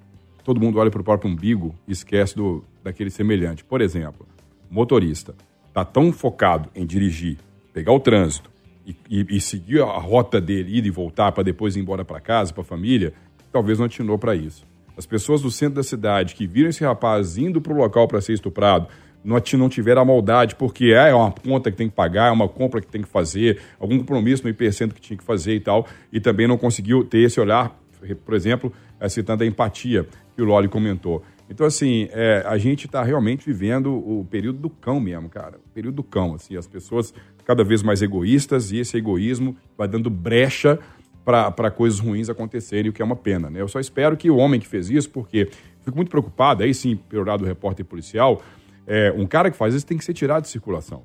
[0.47, 3.65] todo mundo olha para o próprio umbigo e esquece do, daquele semelhante.
[3.65, 4.25] Por exemplo,
[4.71, 5.35] motorista
[5.67, 7.37] está tão focado em dirigir,
[7.73, 8.49] pegar o trânsito,
[8.85, 12.21] e, e, e seguir a rota dele, ir e voltar para depois ir embora para
[12.21, 13.11] casa, para a família,
[13.51, 14.65] talvez não atinou para isso.
[14.95, 18.21] As pessoas do centro da cidade que viram esse rapaz indo para o local para
[18.21, 18.87] ser estuprado,
[19.21, 22.47] não, não tiveram a maldade, porque é uma conta que tem que pagar, é uma
[22.47, 25.85] compra que tem que fazer, algum compromisso no IPCento que tinha que fazer e tal,
[26.09, 27.77] e também não conseguiu ter esse olhar,
[28.23, 31.23] por exemplo, eh, citando a empatia que o Loli comentou.
[31.49, 35.57] Então, assim, é, a gente está realmente vivendo o período do cão mesmo, cara.
[35.57, 37.11] O período do cão, assim, as pessoas
[37.43, 40.77] cada vez mais egoístas e esse egoísmo vai dando brecha
[41.25, 43.59] para coisas ruins acontecerem, o que é uma pena, né?
[43.59, 45.49] Eu só espero que o homem que fez isso, porque
[45.81, 48.41] fico muito preocupado, aí sim, pelo do repórter policial,
[48.85, 51.03] é, um cara que faz isso tem que ser tirado de circulação.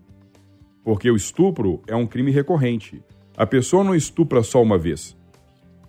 [0.84, 3.02] Porque o estupro é um crime recorrente.
[3.36, 5.16] A pessoa não estupra só uma vez.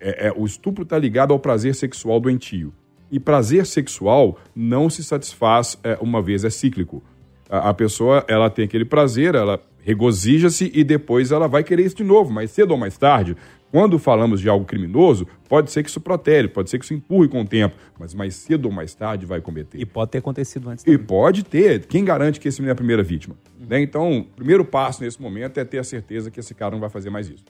[0.00, 2.72] É, é, o estupro está ligado ao prazer sexual doentio.
[3.14, 7.00] E prazer sexual não se satisfaz é, uma vez, é cíclico.
[7.48, 11.94] A, a pessoa, ela tem aquele prazer, ela regozija-se e depois ela vai querer isso
[11.94, 13.36] de novo, mais cedo ou mais tarde.
[13.70, 17.28] Quando falamos de algo criminoso, pode ser que isso protele, pode ser que isso empurre
[17.28, 19.78] com o tempo, mas mais cedo ou mais tarde vai cometer.
[19.78, 20.82] E pode ter acontecido antes.
[20.82, 21.06] E também.
[21.06, 21.86] pode ter.
[21.86, 23.36] Quem garante que esse menino é a primeira vítima?
[23.60, 23.80] Né?
[23.80, 26.90] Então, o primeiro passo nesse momento é ter a certeza que esse cara não vai
[26.90, 27.44] fazer mais isso.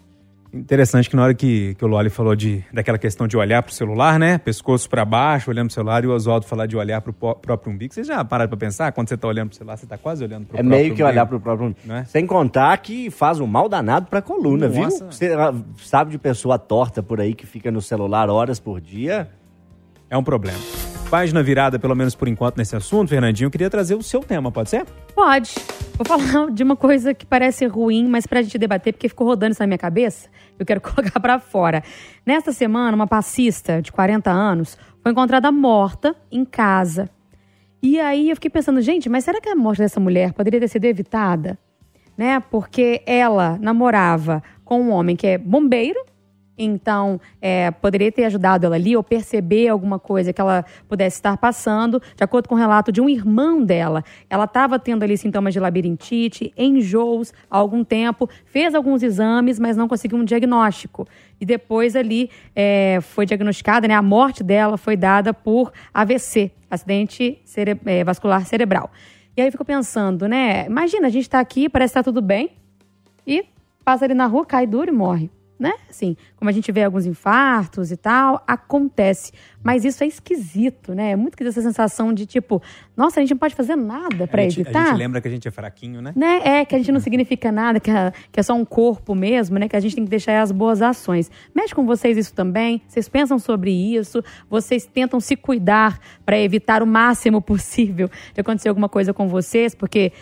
[0.54, 3.74] Interessante que na hora que, que o Loli falou de, daquela questão de olhar pro
[3.74, 4.38] celular, né?
[4.38, 7.72] Pescoço para baixo, olhando pro celular, e o Oswaldo falar de olhar pro pó- próprio
[7.72, 7.92] umbigo.
[7.92, 8.92] Vocês já pararam pra pensar?
[8.92, 11.02] Quando você tá olhando pro celular, você tá quase olhando pro É próprio meio que
[11.02, 11.08] umbigo?
[11.08, 11.74] olhar pro próprio.
[11.84, 12.04] Né?
[12.06, 14.84] Sem contar que faz um mal danado pra coluna, viu?
[14.84, 15.10] Nossa.
[15.10, 19.28] Você ah, sabe de pessoa torta por aí que fica no celular horas por dia?
[20.08, 20.58] É um problema.
[21.14, 23.46] Página virada, pelo menos por enquanto, nesse assunto, Fernandinho.
[23.46, 24.84] Eu queria trazer o seu tema, pode ser?
[25.14, 25.54] Pode.
[25.96, 29.52] Vou falar de uma coisa que parece ruim, mas pra gente debater, porque ficou rodando
[29.52, 31.84] isso na minha cabeça, eu quero colocar pra fora.
[32.26, 37.08] Nesta semana, uma passista de 40 anos foi encontrada morta em casa.
[37.80, 40.66] E aí eu fiquei pensando, gente, mas será que a morte dessa mulher poderia ter
[40.66, 41.56] sido evitada?
[42.18, 42.42] Né?
[42.50, 46.04] Porque ela namorava com um homem que é bombeiro,
[46.56, 51.36] então é, poderia ter ajudado ela ali ou perceber alguma coisa que ela pudesse estar
[51.36, 52.00] passando.
[52.16, 55.60] De acordo com o relato de um irmão dela, ela estava tendo ali sintomas de
[55.60, 61.06] labirintite, enjoos há algum tempo, fez alguns exames, mas não conseguiu um diagnóstico.
[61.40, 63.94] E depois ali é, foi diagnosticada, né?
[63.94, 68.90] A morte dela foi dada por AVC, acidente cere- é, vascular cerebral.
[69.36, 70.66] E aí eu fico pensando, né?
[70.66, 72.50] Imagina, a gente tá aqui, parece que tá tudo bem,
[73.26, 73.44] e
[73.84, 75.30] passa ali na rua, cai duro e morre.
[75.56, 75.72] Né?
[75.88, 79.32] Assim, como a gente vê alguns infartos e tal, acontece.
[79.62, 81.12] Mas isso é esquisito, né?
[81.12, 82.60] É muito esquisita essa sensação de tipo,
[82.96, 84.82] nossa, a gente não pode fazer nada pra a gente, evitar.
[84.82, 86.12] A gente lembra que a gente é fraquinho, né?
[86.16, 86.40] Né?
[86.44, 89.56] É, que a gente não significa nada, que é, que é só um corpo mesmo,
[89.56, 89.68] né?
[89.68, 91.30] Que a gente tem que deixar as boas ações.
[91.54, 92.82] Mexe com vocês isso também?
[92.88, 94.22] Vocês pensam sobre isso?
[94.50, 99.74] Vocês tentam se cuidar para evitar o máximo possível de acontecer alguma coisa com vocês?
[99.74, 100.12] Porque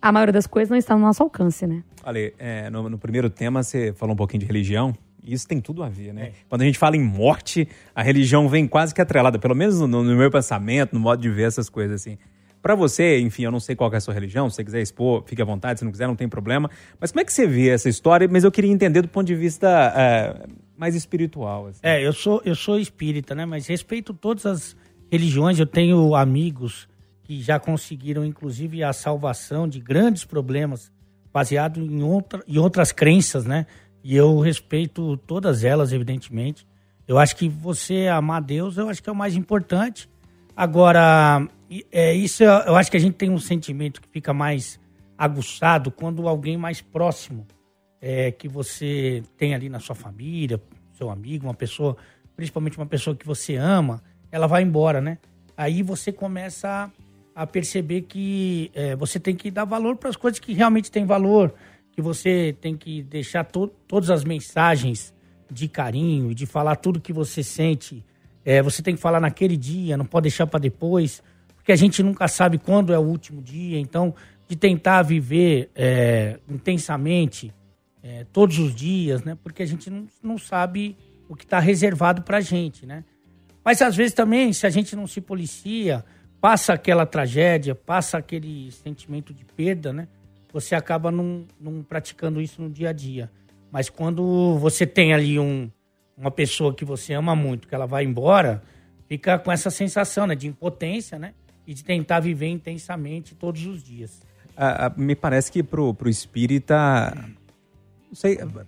[0.00, 1.82] a maioria das coisas não está no nosso alcance, né?
[2.04, 4.94] Olha, é, no, no primeiro tema você falou um pouquinho de religião.
[5.22, 6.32] E isso tem tudo a ver, né?
[6.48, 9.86] Quando a gente fala em morte, a religião vem quase que atrelada, pelo menos no,
[9.86, 12.16] no meu pensamento, no modo de ver essas coisas assim.
[12.62, 14.82] Pra você, enfim, eu não sei qual que é a sua religião, se você quiser
[14.82, 16.70] expor, fique à vontade, se não quiser, não tem problema.
[16.98, 18.28] Mas como é que você vê essa história?
[18.30, 21.68] Mas eu queria entender do ponto de vista é, mais espiritual.
[21.68, 21.80] Assim.
[21.82, 23.46] É, eu sou, eu sou espírita, né?
[23.46, 24.76] Mas respeito todas as
[25.10, 25.58] religiões.
[25.58, 26.86] Eu tenho amigos
[27.30, 30.90] que já conseguiram, inclusive, a salvação de grandes problemas
[31.32, 33.68] baseado em, outra, em outras crenças, né?
[34.02, 36.66] E eu respeito todas elas, evidentemente.
[37.06, 40.10] Eu acho que você amar Deus, eu acho que é o mais importante.
[40.56, 41.46] Agora,
[41.92, 44.80] é, isso eu acho que a gente tem um sentimento que fica mais
[45.16, 47.46] aguçado quando alguém mais próximo
[48.00, 50.60] é, que você tem ali na sua família,
[50.94, 51.96] seu amigo, uma pessoa,
[52.34, 55.18] principalmente uma pessoa que você ama, ela vai embora, né?
[55.56, 56.90] Aí você começa
[57.40, 61.06] a perceber que é, você tem que dar valor para as coisas que realmente têm
[61.06, 61.54] valor,
[61.90, 65.14] que você tem que deixar to todas as mensagens
[65.50, 68.04] de carinho, de falar tudo que você sente.
[68.44, 71.22] É, você tem que falar naquele dia, não pode deixar para depois,
[71.56, 73.80] porque a gente nunca sabe quando é o último dia.
[73.80, 74.14] Então,
[74.46, 77.54] de tentar viver é, intensamente
[78.02, 79.34] é, todos os dias, né?
[79.42, 80.94] Porque a gente não, não sabe
[81.26, 83.02] o que está reservado para a gente, né?
[83.64, 86.04] Mas às vezes também, se a gente não se policia,
[86.40, 90.08] passa aquela tragédia, passa aquele sentimento de perda, né?
[90.52, 91.46] Você acaba não,
[91.88, 93.30] praticando isso no dia a dia.
[93.70, 95.70] Mas quando você tem ali um,
[96.16, 98.62] uma pessoa que você ama muito, que ela vai embora,
[99.06, 101.34] fica com essa sensação né, de impotência, né?
[101.66, 104.22] E de tentar viver intensamente todos os dias.
[104.56, 107.14] Ah, ah, me parece que pro, pro espírita.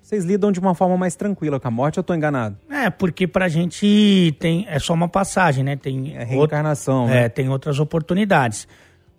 [0.03, 2.57] Vocês lidam de uma forma mais tranquila com a morte, eu tô enganado?
[2.71, 5.77] É, porque pra gente tem, é só uma passagem, né?
[5.77, 7.25] Tem É reencarnação, outra- né?
[7.25, 8.69] É, tem outras oportunidades.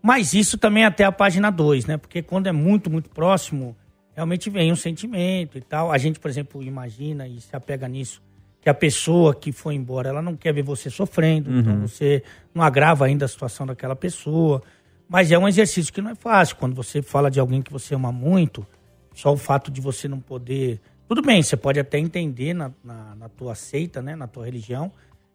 [0.02, 1.98] Mas isso também até a página 2, né?
[1.98, 3.76] Porque quando é muito, muito próximo,
[4.16, 5.92] realmente vem um sentimento e tal.
[5.92, 8.22] A gente, por exemplo, imagina e se apega nisso,
[8.62, 12.64] que a pessoa que foi embora, ela não quer ver você sofrendo, então você não
[12.64, 14.62] agrava ainda a situação daquela pessoa.
[15.08, 16.56] Mas é um exercício que não é fácil.
[16.56, 18.66] Quando você fala de alguém que você ama muito,
[19.14, 20.80] só o fato de você não poder.
[21.08, 24.92] Tudo bem, você pode até entender na, na, na tua seita, né, na tua religião,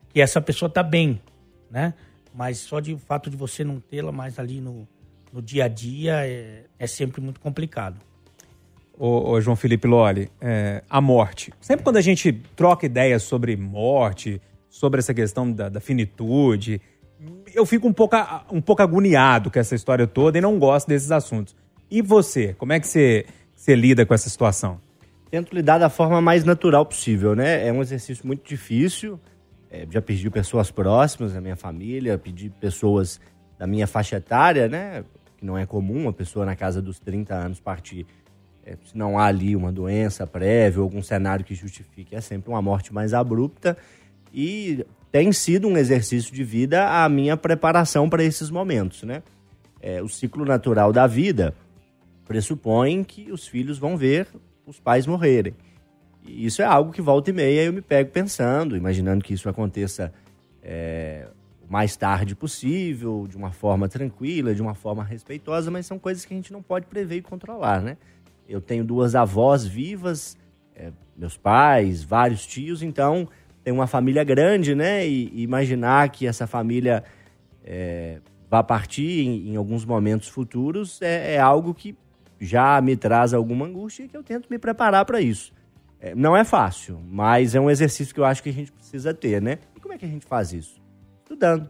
[0.08, 1.20] que essa pessoa tá bem,
[1.70, 1.94] né?
[2.34, 4.86] Mas só de o fato de você não tê-la mais ali no,
[5.32, 7.96] no dia a dia é, é sempre muito complicado.
[8.98, 11.52] Ô, ô, João Felipe Loli, é, a morte.
[11.60, 16.80] Sempre quando a gente troca ideias sobre morte, sobre essa questão da, da finitude,
[17.54, 18.16] eu fico um pouco,
[18.50, 21.54] um pouco agoniado com essa história toda e não gosto desses assuntos.
[21.90, 22.54] E você?
[22.54, 23.24] Como é que você,
[23.68, 24.80] você lida com essa situação?
[25.30, 27.66] Tento lidar da forma mais natural possível, né?
[27.66, 29.20] É um exercício muito difícil.
[29.70, 33.20] É, já perdi pessoas próximas da minha família, perdi pessoas
[33.58, 35.04] da minha faixa etária, né?
[35.36, 38.06] que não é comum a pessoa na casa dos 30 anos partir.
[38.64, 42.62] É, se não há ali uma doença prévia algum cenário que justifique, é sempre uma
[42.62, 43.76] morte mais abrupta.
[44.32, 49.22] E tem sido um exercício de vida a minha preparação para esses momentos, né?
[49.80, 51.54] É, o ciclo natural da vida
[52.28, 54.28] pressupõe que os filhos vão ver
[54.66, 55.54] os pais morrerem.
[56.24, 59.48] E isso é algo que volta e meia eu me pego pensando, imaginando que isso
[59.48, 60.12] aconteça
[60.62, 61.26] é,
[61.66, 66.26] o mais tarde possível, de uma forma tranquila, de uma forma respeitosa, mas são coisas
[66.26, 67.96] que a gente não pode prever e controlar, né?
[68.46, 70.36] Eu tenho duas avós vivas,
[70.76, 73.26] é, meus pais, vários tios, então
[73.64, 75.06] tem uma família grande, né?
[75.06, 77.02] E, e imaginar que essa família
[77.64, 81.96] é, vá partir em, em, alguns momentos futuros é, é, algo que
[82.38, 85.52] já me traz alguma angústia e que eu tento me preparar para isso.
[86.00, 89.12] É, não é fácil, mas é um exercício que eu acho que a gente precisa
[89.12, 89.58] ter, né?
[89.76, 90.80] E como é que a gente faz isso?
[91.22, 91.68] Estudando.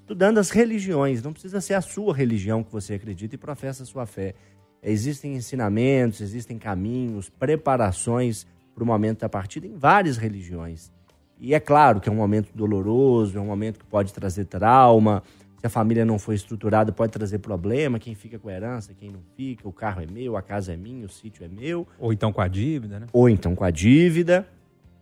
[0.00, 1.22] Estudando as religiões.
[1.22, 4.34] Não precisa ser a sua religião que você acredita e professa a sua fé.
[4.82, 10.90] Existem ensinamentos, existem caminhos, preparações para o momento da partida em várias religiões.
[11.38, 15.22] E é claro que é um momento doloroso, é um momento que pode trazer trauma.
[15.60, 17.98] Se a família não for estruturada, pode trazer problema.
[17.98, 20.76] Quem fica com a herança, quem não fica, o carro é meu, a casa é
[20.76, 21.86] minha, o sítio é meu.
[21.98, 23.06] Ou então com a dívida, né?
[23.12, 24.48] Ou então com a dívida.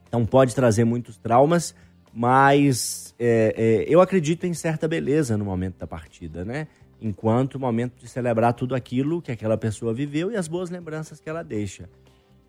[0.08, 1.76] Então pode trazer muitos traumas,
[2.12, 6.66] mas é, é, eu acredito em certa beleza no momento da partida, né?
[7.00, 11.20] Enquanto o momento de celebrar tudo aquilo que aquela pessoa viveu e as boas lembranças
[11.20, 11.88] que ela deixa.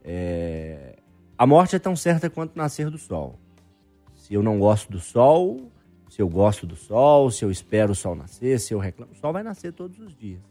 [0.03, 0.95] É...
[1.37, 3.37] A morte é tão certa quanto nascer do sol.
[4.15, 5.69] Se eu não gosto do sol,
[6.09, 9.15] se eu gosto do sol, se eu espero o sol nascer, se eu reclamo, o
[9.15, 10.41] sol vai nascer todos os dias.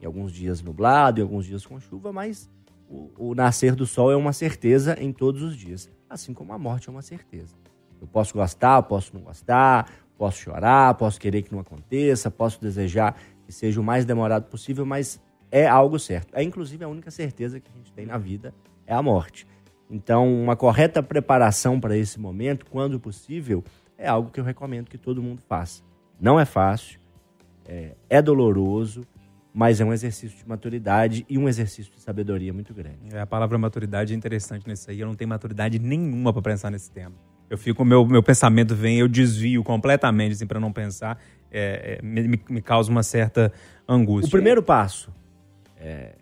[0.00, 2.48] Em alguns dias nublado, em alguns dias com chuva, mas
[2.88, 5.90] o, o nascer do sol é uma certeza em todos os dias.
[6.08, 7.56] Assim como a morte é uma certeza.
[8.00, 13.16] Eu posso gostar, posso não gostar, posso chorar, posso querer que não aconteça, posso desejar
[13.44, 16.32] que seja o mais demorado possível, mas é algo certo.
[16.32, 18.54] É inclusive a única certeza que a gente tem na vida
[18.86, 19.46] é a morte.
[19.90, 23.64] Então, uma correta preparação para esse momento, quando possível,
[23.98, 25.82] é algo que eu recomendo que todo mundo faça.
[26.20, 27.00] Não é fácil,
[27.66, 29.02] é, é doloroso,
[29.52, 32.98] mas é um exercício de maturidade e um exercício de sabedoria muito grande.
[33.12, 35.00] É, a palavra maturidade é interessante nisso aí.
[35.00, 37.14] Eu não tenho maturidade nenhuma para pensar nesse tema.
[37.50, 41.18] Eu fico, meu, meu pensamento vem, eu desvio completamente assim, para não pensar.
[41.50, 43.52] É, é, me, me, causa uma certa
[43.88, 44.28] angústia.
[44.28, 45.12] O primeiro passo
[45.76, 46.14] é,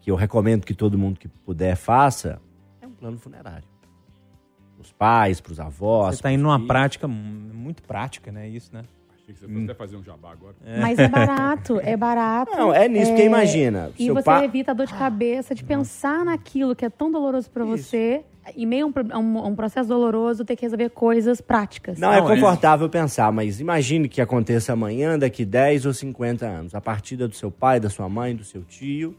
[0.00, 2.40] que eu recomendo que todo mundo que puder faça
[2.96, 3.68] plano funerário.
[4.86, 6.14] Os pais, para os avós.
[6.14, 8.48] Você está indo numa prática muito prática, né?
[8.48, 8.82] Isso, né?
[9.14, 9.74] Achei que você fosse hum.
[9.76, 10.54] fazer um jabá agora.
[10.64, 10.80] É.
[10.80, 12.56] Mas é barato, é barato.
[12.56, 13.14] Não, é nisso, é...
[13.14, 13.90] porque imagina.
[13.98, 14.44] E você pa...
[14.44, 18.22] evita a dor de cabeça de pensar naquilo que é tão doloroso para você.
[18.56, 21.98] E meio um, um, um, processo doloroso ter que resolver coisas práticas.
[21.98, 22.90] Não, é Não é confortável é.
[22.90, 26.72] pensar, mas imagine que aconteça amanhã, daqui 10 ou 50 anos.
[26.72, 29.16] A partida do seu pai, da sua mãe, do seu tio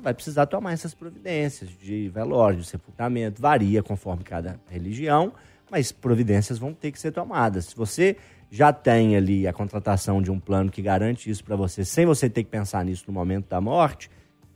[0.00, 5.32] você vai precisar tomar essas providências de velório, de sepultamento, varia conforme cada religião,
[5.70, 7.66] mas providências vão ter que ser tomadas.
[7.66, 8.16] Se você
[8.50, 12.28] já tem ali a contratação de um plano que garante isso para você, sem você
[12.30, 14.10] ter que pensar nisso no momento da morte,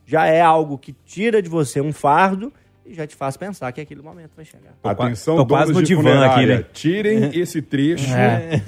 [0.05, 2.51] já é algo que tira de você um fardo
[2.85, 4.73] e já te faz pensar que aquele momento vai chegar.
[4.83, 6.63] Atenção, tô quase no divã aqui, né?
[6.71, 8.05] Tirem esse trecho.
[8.13, 8.61] É.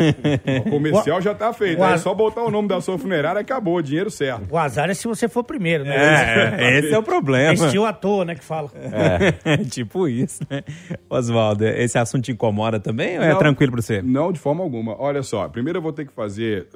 [0.65, 1.83] O comercial já tá feito.
[1.83, 4.47] É só botar o nome da sua funerária e acabou, dinheiro certo.
[4.49, 5.95] O azar é se você for primeiro, né?
[5.95, 7.53] É, esse é o problema.
[7.53, 8.71] Estilo à toa, né, que fala.
[8.75, 10.63] É, tipo isso, né?
[11.09, 14.01] Oswaldo, esse assunto te incomoda também ou é tranquilo pra você?
[14.01, 14.99] Não, de forma alguma.
[14.99, 16.67] Olha só, primeiro eu vou ter que fazer,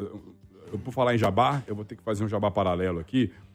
[0.84, 3.51] por falar em jabá, eu vou ter que fazer um jabá paralelo aqui, é,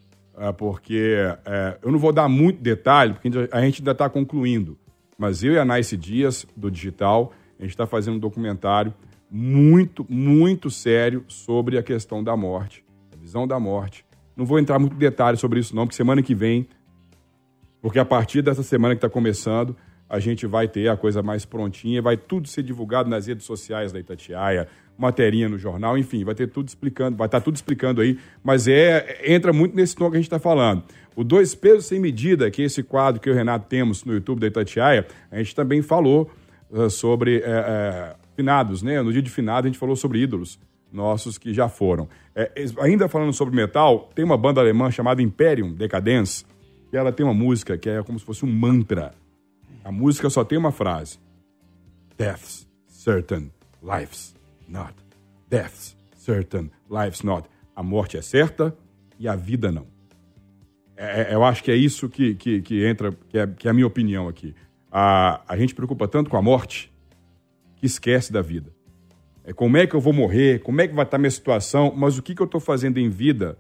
[0.57, 4.79] porque é, eu não vou dar muito detalhe, porque a gente ainda está concluindo.
[5.19, 8.93] Mas eu e a Nice Dias, do Digital, a gente está fazendo um documentário
[9.31, 14.05] muito, muito sério sobre a questão da morte, a visão da morte.
[14.37, 16.69] Não vou entrar muito em detalhes sobre isso, não, porque semana que vem,
[17.81, 19.75] porque a partir dessa semana que está começando,
[20.09, 23.93] a gente vai ter a coisa mais prontinha, vai tudo ser divulgado nas redes sociais
[23.93, 28.01] da Itatiaia, materinha no jornal, enfim, vai ter tudo explicando, vai estar tá tudo explicando
[28.01, 30.85] aí, mas é entra muito nesse tom que a gente está falando.
[31.15, 34.41] O Dois Pesos Sem Medida, que é esse quadro que o Renato temos no YouTube
[34.41, 36.31] da Itatiaia, a gente também falou
[36.71, 39.01] uh, sobre uh, uh, finados, né?
[39.03, 40.59] No dia de finado a gente falou sobre ídolos
[40.93, 42.09] nossos que já foram.
[42.35, 46.45] É, ainda falando sobre metal, tem uma banda alemã chamada Imperium Decadence,
[46.93, 49.13] e ela tem uma música que é como se fosse um mantra.
[49.87, 51.17] A música só tem uma frase:
[52.19, 54.35] Deaths, certain, lives
[54.67, 54.93] not.
[55.49, 56.73] Deaths, certain.
[56.91, 57.49] Life's not.
[57.77, 58.77] A morte é certa
[59.17, 59.87] e a vida não.
[60.97, 63.71] É, é, eu acho que é isso que, que, que entra, que é, que é
[63.71, 64.57] a minha opinião aqui.
[64.91, 66.93] A, a gente preocupa tanto com a morte
[67.77, 68.75] que esquece da vida.
[69.45, 72.19] É como é que eu vou morrer, como é que vai estar minha situação, mas
[72.19, 73.57] o que, que eu estou fazendo em vida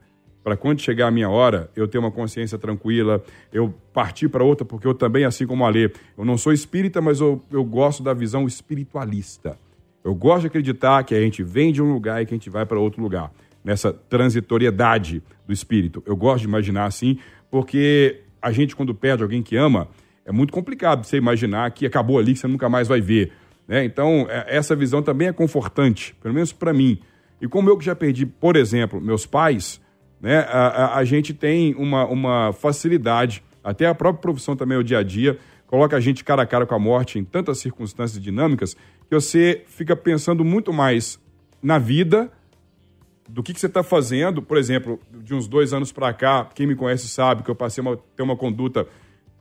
[0.47, 3.21] para quando chegar a minha hora, eu ter uma consciência tranquila,
[3.53, 7.03] eu partir para outra, porque eu também, assim como a Lê, eu não sou espírita,
[7.03, 9.59] mas eu, eu gosto da visão espiritualista.
[10.05, 12.49] Eu gosto de acreditar que a gente vem de um lugar e que a gente
[12.49, 13.33] vai para outro lugar,
[13.65, 16.01] nessa transitoriedade do espírito.
[16.07, 17.19] Eu gosto de imaginar assim,
[17.51, 19.89] porque a gente, quando perde alguém que ama,
[20.25, 23.33] é muito complicado você imaginar que acabou ali, que você nunca mais vai ver.
[23.67, 23.85] Né?
[23.85, 27.01] Então, é, essa visão também é confortante, pelo menos para mim.
[27.41, 29.85] E como eu que já perdi, por exemplo, meus pais,
[30.21, 34.85] né, a, a, a, gente tem uma, uma facilidade, até a própria profissão também, o
[34.85, 38.23] dia a dia, coloca a gente cara a cara com a morte em tantas circunstâncias
[38.23, 41.21] dinâmicas que você fica pensando muito mais
[41.63, 42.31] na vida
[43.29, 44.41] do que, que você está fazendo.
[44.41, 47.83] Por exemplo, de uns dois anos para cá, quem me conhece sabe que eu passei
[47.85, 48.87] a ter uma conduta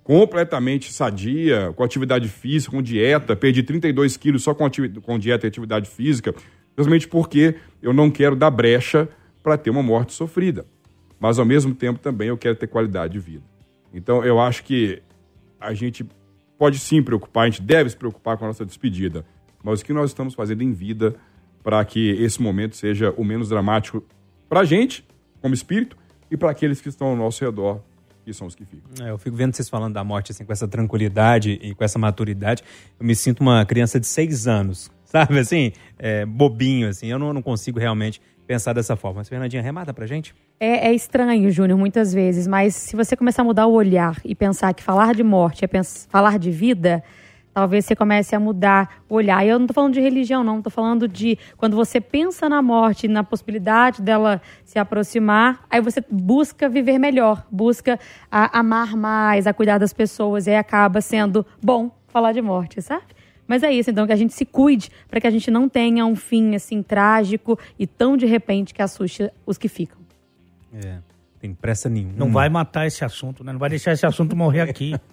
[0.04, 4.70] completamente sadia, com atividade física, com dieta, perdi 32 quilos só com,
[5.02, 6.34] com dieta e atividade física,
[6.78, 9.10] justamente porque eu não quero dar brecha
[9.46, 10.66] para ter uma morte sofrida.
[11.20, 13.44] Mas, ao mesmo tempo, também eu quero ter qualidade de vida.
[13.94, 15.04] Então, eu acho que
[15.62, 16.04] a gente
[16.58, 19.24] pode sim preocupar, a gente deve se preocupar com a nossa despedida.
[19.64, 21.16] Mas o que nós estamos fazendo em vida
[21.64, 24.04] para que esse momento seja o menos dramático
[24.50, 25.06] para a gente,
[25.40, 25.96] como espírito,
[26.32, 27.82] e para aqueles que estão ao nosso redor,
[28.24, 29.06] que são os que ficam.
[29.06, 32.00] É, eu fico vendo vocês falando da morte assim, com essa tranquilidade e com essa
[32.00, 32.64] maturidade.
[33.00, 35.38] Eu me sinto uma criança de seis anos, sabe?
[35.38, 37.06] Assim, é, bobinho, assim.
[37.06, 39.20] Eu não, não consigo realmente pensar dessa forma.
[39.20, 40.36] Mas, Fernandinha, remata pra gente?
[40.60, 44.34] É, é estranho, Júnior, muitas vezes, mas se você começar a mudar o olhar e
[44.34, 47.04] pensar que falar de morte é pensar, falar de vida,
[47.54, 49.46] talvez você comece a mudar o olhar.
[49.46, 50.58] E eu não estou falando de religião, não.
[50.58, 56.04] Estou falando de quando você pensa na morte, na possibilidade dela se aproximar, aí você
[56.12, 57.98] busca viver melhor, busca
[58.30, 63.15] amar mais, a cuidar das pessoas, e acaba sendo bom falar de morte, sabe?
[63.48, 66.06] Mas é isso, então, que a gente se cuide para que a gente não tenha
[66.06, 70.00] um fim assim trágico e tão de repente que assuste os que ficam.
[70.74, 70.98] É,
[71.40, 72.16] tem pressa nenhuma.
[72.18, 73.52] Não vai matar esse assunto, né?
[73.54, 74.94] Não vai deixar esse assunto morrer aqui.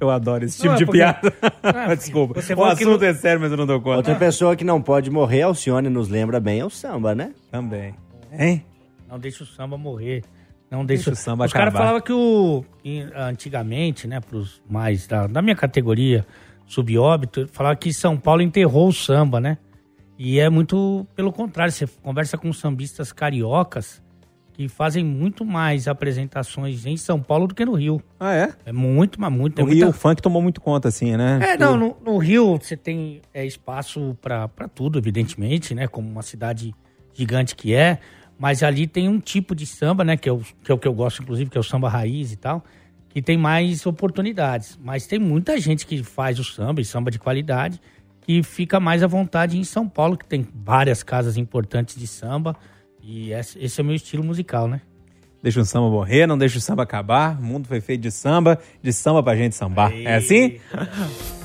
[0.00, 0.98] Eu adoro esse tipo não, de porque...
[0.98, 1.34] piada.
[1.60, 2.38] Ah, Desculpa.
[2.38, 3.96] o assunto é sério, mas eu não dou conta.
[3.96, 7.32] Outra pessoa que não pode morrer, Alcione nos lembra bem, é o samba, né?
[7.50, 7.94] Também.
[8.32, 8.64] Hein?
[9.08, 10.22] Não deixa o samba morrer.
[10.70, 12.64] Não deixa, deixa o samba Os caras falavam que o
[13.14, 16.26] antigamente, né, pros mais da, da minha categoria,
[16.66, 19.58] subóbito, falava que São Paulo enterrou o samba, né?
[20.18, 24.02] E é muito pelo contrário, você conversa com sambistas cariocas
[24.58, 28.02] que fazem muito mais apresentações em São Paulo do que no Rio.
[28.18, 28.52] Ah, é?
[28.66, 29.62] É muito, mas muito.
[29.62, 29.90] No Rio muita...
[29.90, 31.38] o funk tomou muito conta, assim, né?
[31.40, 35.86] É, não, no, no Rio você tem é, espaço para tudo, evidentemente, né?
[35.86, 36.74] Como uma cidade
[37.14, 38.00] gigante que é.
[38.38, 40.16] Mas ali tem um tipo de samba, né?
[40.16, 42.32] Que é, o, que é o que eu gosto, inclusive, que é o samba raiz
[42.32, 42.64] e tal,
[43.08, 44.78] que tem mais oportunidades.
[44.82, 47.80] Mas tem muita gente que faz o samba, e samba de qualidade,
[48.20, 52.54] que fica mais à vontade em São Paulo, que tem várias casas importantes de samba.
[53.02, 54.82] E esse, esse é o meu estilo musical, né?
[55.42, 57.38] Deixa o samba morrer, não deixa o samba acabar.
[57.38, 59.92] O mundo foi feito de samba, de samba pra gente sambar.
[59.92, 60.58] É assim?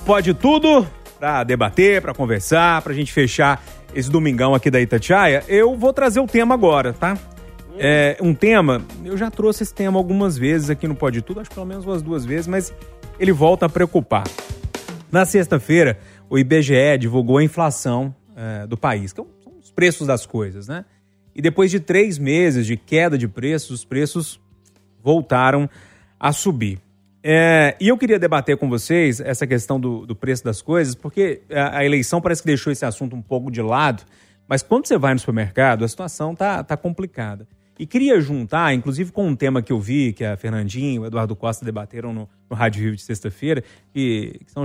[0.05, 0.85] Pode tudo
[1.19, 3.63] pra debater, pra conversar, pra gente fechar
[3.95, 7.17] esse domingão aqui da Itatiaia, eu vou trazer o tema agora, tá?
[7.77, 11.49] É um tema, eu já trouxe esse tema algumas vezes aqui no Pode Tudo, acho
[11.49, 12.73] que pelo menos umas duas vezes, mas
[13.19, 14.25] ele volta a preocupar.
[15.11, 20.25] Na sexta-feira, o IBGE divulgou a inflação é, do país, que são os preços das
[20.25, 20.85] coisas, né?
[21.35, 24.39] E depois de três meses de queda de preços, os preços
[25.03, 25.69] voltaram
[26.19, 26.79] a subir.
[27.25, 31.41] É, e eu queria debater com vocês essa questão do, do preço das coisas, porque
[31.49, 34.03] a, a, eleição parece que deixou esse assunto um pouco de lado,
[34.45, 37.47] mas quando você vai no supermercado, a situação tá, tá complicada.
[37.79, 41.05] E queria juntar, inclusive com um tema que eu vi, que a Fernandinho e o
[41.05, 44.63] Eduardo Costa debateram no, no Rádio Vivo de sexta-feira, que, que, são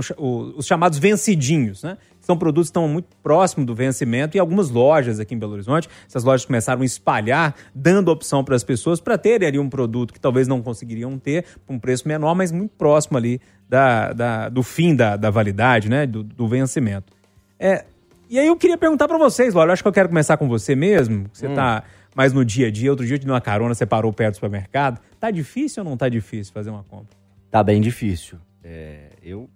[0.55, 1.97] os chamados vencidinhos, né?
[2.29, 5.89] São produtos que estão muito próximos do vencimento e algumas lojas aqui em Belo Horizonte,
[6.07, 10.13] essas lojas começaram a espalhar, dando opção para as pessoas para terem ali um produto
[10.13, 14.49] que talvez não conseguiriam ter por um preço menor, mas muito próximo ali da, da
[14.49, 16.05] do fim da, da validade, né?
[16.05, 17.11] Do, do vencimento.
[17.57, 17.83] É,
[18.29, 20.75] e aí eu queria perguntar para vocês, Laura, acho que eu quero começar com você
[20.75, 22.09] mesmo, você está hum.
[22.15, 25.01] mais no dia a dia, outro dia de uma carona, você parou perto do supermercado.
[25.19, 27.17] Tá difícil ou não tá difícil fazer uma compra?
[27.49, 28.37] Tá bem difícil.
[28.63, 29.49] É, eu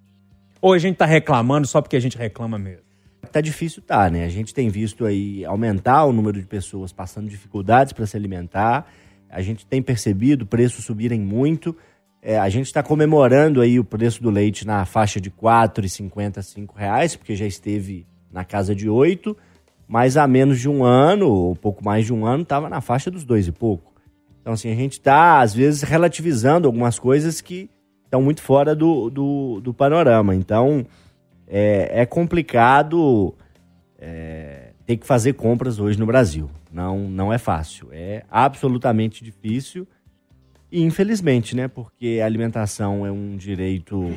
[0.64, 2.86] ou a gente está reclamando só porque a gente reclama mesmo?
[3.30, 4.24] Tá difícil, tá, né?
[4.24, 8.90] A gente tem visto aí aumentar o número de pessoas passando dificuldades para se alimentar.
[9.30, 11.76] A gente tem percebido preços subirem muito.
[12.22, 17.14] É, a gente está comemorando aí o preço do leite na faixa de 4,55 reais,
[17.14, 19.36] porque já esteve na casa de oito,
[19.86, 23.12] mas há menos de um ano, ou pouco mais de um ano, estava na faixa
[23.12, 23.94] dos dois e pouco.
[24.40, 27.70] Então, assim, a gente está, às vezes, relativizando algumas coisas que
[28.14, 30.36] estão muito fora do, do, do panorama.
[30.36, 30.86] Então,
[31.48, 33.34] é, é complicado
[33.98, 36.48] é, ter que fazer compras hoje no Brasil.
[36.72, 39.88] Não, não é fácil, é absolutamente difícil.
[40.72, 41.68] E infelizmente, né?
[41.68, 44.12] Porque a alimentação é um direito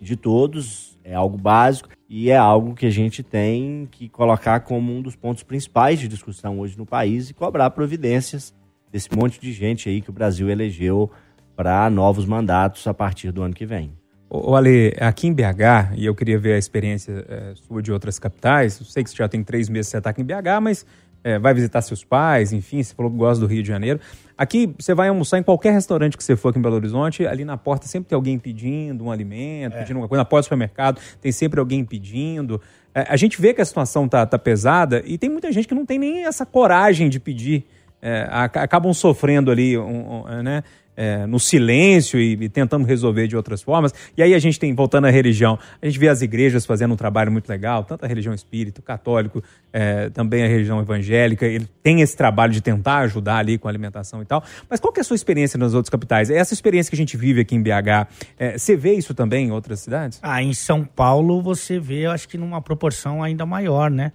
[0.00, 4.92] de todos, é algo básico e é algo que a gente tem que colocar como
[4.92, 8.54] um dos pontos principais de discussão hoje no país e cobrar providências
[8.90, 11.10] desse monte de gente aí que o Brasil elegeu
[11.56, 13.90] para novos mandatos a partir do ano que vem.
[14.28, 18.18] Ô, Ale, aqui em BH, e eu queria ver a experiência é, sua de outras
[18.18, 20.60] capitais, eu sei que você já tem três meses que você está aqui em BH,
[20.60, 20.84] mas
[21.26, 23.98] é, vai visitar seus pais, enfim, você falou que gosta do Rio de Janeiro.
[24.38, 27.44] Aqui, você vai almoçar em qualquer restaurante que você for aqui em Belo Horizonte, ali
[27.44, 29.78] na porta sempre tem alguém pedindo um alimento, é.
[29.78, 30.20] pedindo alguma coisa.
[30.20, 32.60] Na porta do supermercado tem sempre alguém pedindo.
[32.94, 35.74] É, a gente vê que a situação tá, tá pesada e tem muita gente que
[35.74, 37.64] não tem nem essa coragem de pedir.
[38.00, 40.62] É, acabam sofrendo ali, um, um, né?
[40.96, 43.92] É, no silêncio e, e, tentando resolver de outras formas.
[44.16, 46.96] E aí a gente tem, voltando à religião, a gente vê as igrejas fazendo um
[46.96, 49.42] trabalho muito legal, tanto a religião espírita, católico,
[49.72, 53.70] é, também a religião evangélica, ele tem esse trabalho de tentar ajudar ali com a
[53.70, 54.42] alimentação e tal.
[54.70, 56.30] Mas qual que é a sua experiência nas outras capitais?
[56.30, 59.50] Essa experiência que a gente vive aqui em BH, é, você vê isso também em
[59.50, 60.18] outras cidades?
[60.22, 64.12] Ah, em São Paulo você vê, eu acho que numa proporção ainda maior, né?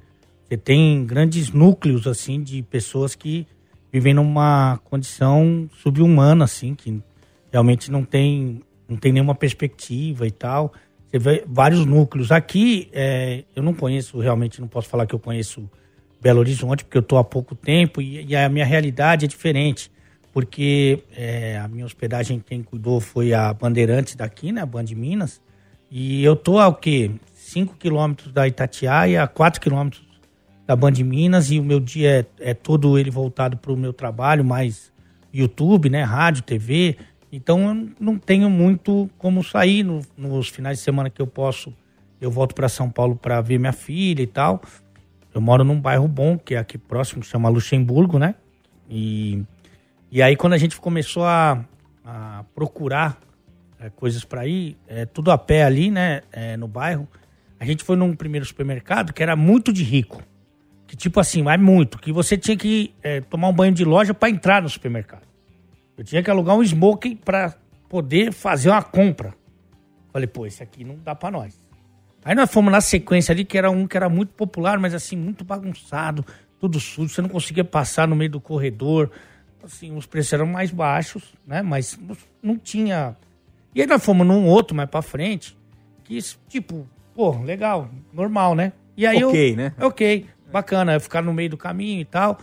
[0.47, 3.47] Você tem grandes núcleos, assim, de pessoas que
[3.91, 7.01] vivem numa condição subhumana, assim, que
[7.51, 10.73] realmente não tem, não tem nenhuma perspectiva e tal.
[11.09, 12.31] Você vê vários núcleos.
[12.31, 15.69] Aqui, é, eu não conheço, realmente não posso falar que eu conheço
[16.21, 19.91] Belo Horizonte, porque eu estou há pouco tempo e, e, a minha realidade é diferente.
[20.31, 25.41] Porque é, a minha hospedagem, quem cuidou foi a Bandeirantes daqui, né, a Band Minas.
[25.89, 27.11] E eu tô a o quê?
[27.33, 30.10] 5 quilômetros da Itatiaia, a 4 quilômetros
[30.71, 33.91] da Band Minas e o meu dia é, é todo ele voltado para o meu
[33.91, 34.89] trabalho, mais
[35.33, 36.95] YouTube, né, rádio, TV.
[37.29, 41.73] Então eu não tenho muito como sair no, nos finais de semana que eu posso.
[42.21, 44.61] Eu volto para São Paulo para ver minha filha e tal.
[45.33, 48.35] Eu moro num bairro bom, que é aqui próximo, chama Luxemburgo, né?
[48.89, 49.43] E,
[50.09, 51.65] e aí quando a gente começou a,
[52.05, 53.19] a procurar
[53.77, 57.09] é, coisas para ir, é, tudo a pé ali, né, é, no bairro,
[57.59, 60.23] a gente foi num primeiro supermercado que era muito de rico.
[60.91, 61.97] Que tipo assim, vai muito.
[61.97, 65.21] Que você tinha que é, tomar um banho de loja para entrar no supermercado.
[65.97, 67.55] Eu tinha que alugar um smoking para
[67.87, 69.33] poder fazer uma compra.
[70.11, 71.57] Falei, pô, esse aqui não dá para nós.
[72.25, 75.15] Aí nós fomos na sequência ali, que era um que era muito popular, mas assim,
[75.15, 76.25] muito bagunçado,
[76.59, 79.11] tudo sujo, você não conseguia passar no meio do corredor.
[79.63, 81.61] Assim, os preços eram mais baixos, né?
[81.61, 81.97] Mas
[82.43, 83.15] não tinha.
[83.73, 85.57] E aí nós fomos num outro mais pra frente,
[86.03, 86.19] que,
[86.49, 86.85] tipo,
[87.15, 88.73] pô, legal, normal, né?
[88.97, 89.73] E aí ok, eu, né?
[89.79, 92.37] Ok bacana, ficar no meio do caminho e tal.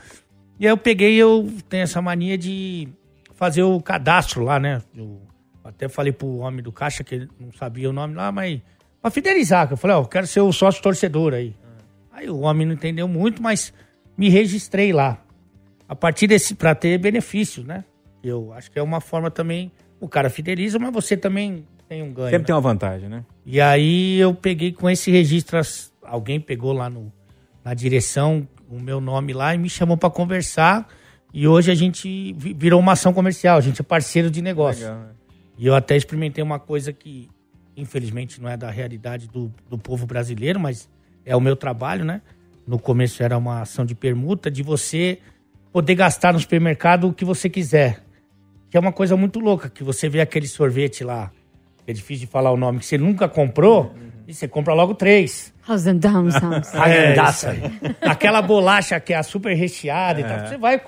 [0.58, 2.88] E aí eu peguei, eu tenho essa mania de
[3.34, 4.82] fazer o cadastro lá, né?
[4.96, 5.22] Eu
[5.62, 8.60] até falei pro homem do caixa que ele não sabia o nome lá, mas
[9.00, 11.54] pra fidelizar, que eu falei, ó, oh, eu quero ser o sócio torcedor aí.
[12.10, 13.72] Aí o homem não entendeu muito, mas
[14.16, 15.22] me registrei lá.
[15.88, 17.84] A partir desse, pra ter benefícios, né?
[18.22, 22.12] Eu acho que é uma forma também, o cara fideliza, mas você também tem um
[22.12, 22.30] ganho.
[22.30, 22.44] Sempre né?
[22.46, 23.24] tem uma vantagem, né?
[23.46, 25.60] E aí eu peguei com esse registro,
[26.02, 27.12] alguém pegou lá no,
[27.68, 30.88] na direção o meu nome lá e me chamou para conversar.
[31.34, 34.84] E hoje a gente virou uma ação comercial, a gente é parceiro de negócio.
[34.84, 35.10] Legal, né?
[35.58, 37.28] E eu até experimentei uma coisa que,
[37.76, 40.88] infelizmente, não é da realidade do, do povo brasileiro, mas
[41.26, 42.22] é o meu trabalho, né?
[42.66, 45.18] No começo era uma ação de permuta, de você
[45.70, 48.02] poder gastar no supermercado o que você quiser.
[48.70, 51.30] Que é uma coisa muito louca, que você vê aquele sorvete lá,
[51.86, 54.17] é difícil de falar o nome, que você nunca comprou, uhum.
[54.28, 55.54] E você compra logo três.
[55.66, 56.34] Thousand Downs.
[56.86, 57.16] É,
[58.06, 60.22] Aquela bolacha que é super recheada é.
[60.22, 60.46] e tal.
[60.46, 60.82] Você vai,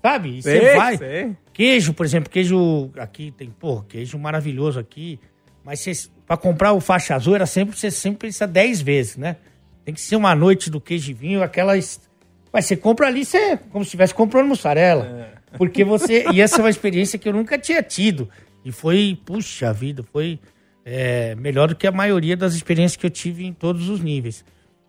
[0.00, 0.42] sabe?
[0.42, 0.96] Você sei, vai.
[0.96, 1.36] Sei.
[1.52, 5.20] Queijo, por exemplo, queijo aqui tem, pô, queijo maravilhoso aqui.
[5.62, 5.92] Mas você,
[6.26, 9.36] pra comprar o faixa azul era sempre, você sempre precisa 10 vezes, né?
[9.84, 12.00] Tem que ser uma noite do queijo e vinho, aquelas.
[12.50, 15.04] Mas você compra ali, você, como se estivesse comprando mussarela.
[15.04, 15.56] É.
[15.58, 16.24] Porque você.
[16.32, 18.30] E essa é uma experiência que eu nunca tinha tido.
[18.64, 20.40] E foi, puxa vida, foi
[20.88, 24.44] é, melhor do que a maioria das experiências que eu tive em todos os níveis.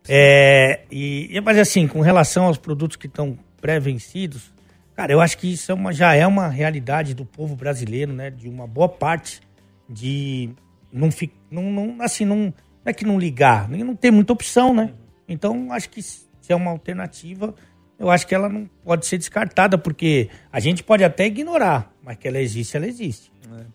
[0.08, 4.54] É, e, mas assim, com relação aos produtos que estão pré-vencidos,
[4.96, 8.30] cara, eu acho que isso é uma, já é uma realidade do povo brasileiro, né?
[8.30, 9.42] De uma boa parte
[9.90, 10.52] de
[10.94, 11.10] não,
[11.50, 12.54] não, não assim, não, não
[12.86, 14.94] é que não ligar, não tem muita opção, né?
[15.28, 17.56] Então, acho que se é uma alternativa,
[17.98, 22.18] eu acho que ela não pode ser descartada, porque a gente pode até ignorar, mas
[22.18, 23.32] que ela existe, ela existe.
[23.52, 23.66] É.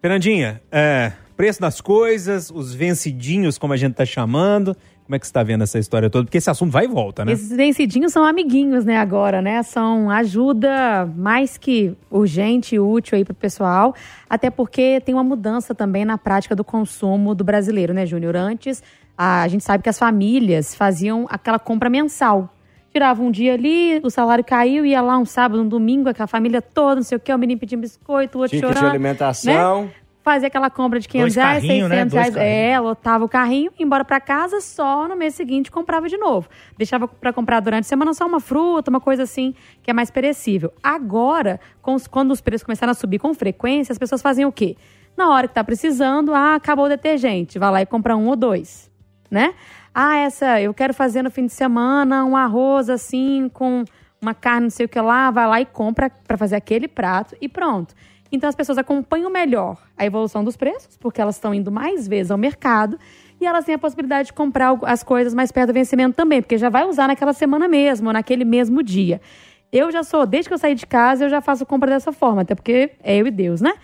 [0.00, 4.76] Fernandinha, é, preço das coisas, os vencidinhos, como a gente tá chamando.
[5.04, 6.24] Como é que você está vendo essa história toda?
[6.24, 7.32] Porque esse assunto vai e volta, né?
[7.32, 9.62] Esses vencidinhos são amiguinhos, né, agora, né?
[9.62, 13.94] São ajuda mais que urgente e útil aí pro pessoal,
[14.28, 18.34] até porque tem uma mudança também na prática do consumo do brasileiro, né, Júnior?
[18.34, 18.82] Antes,
[19.16, 22.52] a gente sabe que as famílias faziam aquela compra mensal.
[22.92, 26.60] Tirava um dia ali, o salário caiu, ia lá um sábado, um domingo, aquela família
[26.60, 28.82] toda, não sei o quê, o menino pedindo biscoito, o outro Tinha chorando.
[28.82, 29.84] ter alimentação.
[29.84, 29.90] Né?
[30.26, 32.20] Fazia aquela compra de 500 Dois reais, carrinho, 600 né?
[32.20, 32.36] Reais.
[32.36, 36.48] É, lotava o carrinho, ia embora pra casa, só no mês seguinte comprava de novo.
[36.76, 39.54] Deixava pra comprar durante a semana só uma fruta, uma coisa assim,
[39.84, 40.72] que é mais perecível.
[40.82, 44.76] Agora, os- quando os preços começaram a subir com frequência, as pessoas faziam o quê?
[45.16, 48.34] Na hora que tá precisando, ah, acabou o detergente, vai lá e compra um ou
[48.34, 48.90] dois,
[49.30, 49.54] né?
[49.94, 53.84] Ah, essa, eu quero fazer no fim de semana um arroz assim, com
[54.20, 57.36] uma carne, não sei o que lá, vai lá e compra pra fazer aquele prato
[57.40, 57.94] e pronto.
[58.32, 62.30] Então as pessoas acompanham melhor a evolução dos preços, porque elas estão indo mais vezes
[62.30, 62.98] ao mercado
[63.40, 66.56] e elas têm a possibilidade de comprar as coisas mais perto do vencimento também, porque
[66.58, 69.20] já vai usar naquela semana mesmo, ou naquele mesmo dia.
[69.72, 72.42] Eu já sou, desde que eu saí de casa, eu já faço compra dessa forma,
[72.42, 73.74] até porque é eu e Deus, né?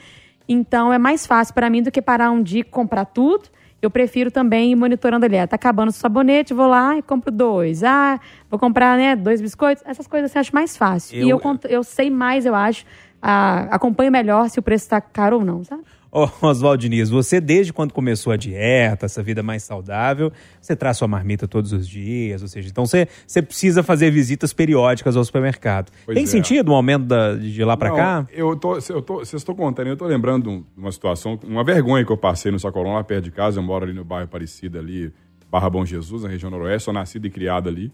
[0.48, 3.44] Então é mais fácil para mim do que parar um dia e comprar tudo.
[3.80, 5.36] Eu prefiro também ir monitorando ali.
[5.36, 7.82] Ah, tá acabando o sabonete, vou lá e compro dois.
[7.82, 9.82] Ah, vou comprar, né, dois biscoitos.
[9.86, 11.18] Essas coisas assim, eu acho mais fácil.
[11.18, 11.38] Eu- E eu,
[11.68, 12.84] eu sei mais, eu acho.
[13.22, 15.82] Ah, acompanho melhor se o preço tá caro ou não, sabe?
[16.14, 20.98] Ô, Oswaldo Diniz, você desde quando começou a dieta, essa vida mais saudável, você traz
[20.98, 25.24] sua marmita todos os dias, ou seja, então você, você precisa fazer visitas periódicas ao
[25.24, 25.90] supermercado.
[26.04, 26.26] Pois Tem é.
[26.26, 28.26] sentido o aumento da- de lá pra Não, cá?
[28.30, 32.04] Eu tô, eu tô, vocês estão contando, eu tô lembrando de uma situação, uma vergonha
[32.04, 33.58] que eu passei no Sacolão, lá perto de casa.
[33.58, 35.10] Eu moro ali no bairro Aparecida, ali,
[35.50, 36.84] Barra Bom Jesus, na região noroeste.
[36.84, 37.90] Sou nascido e criado ali.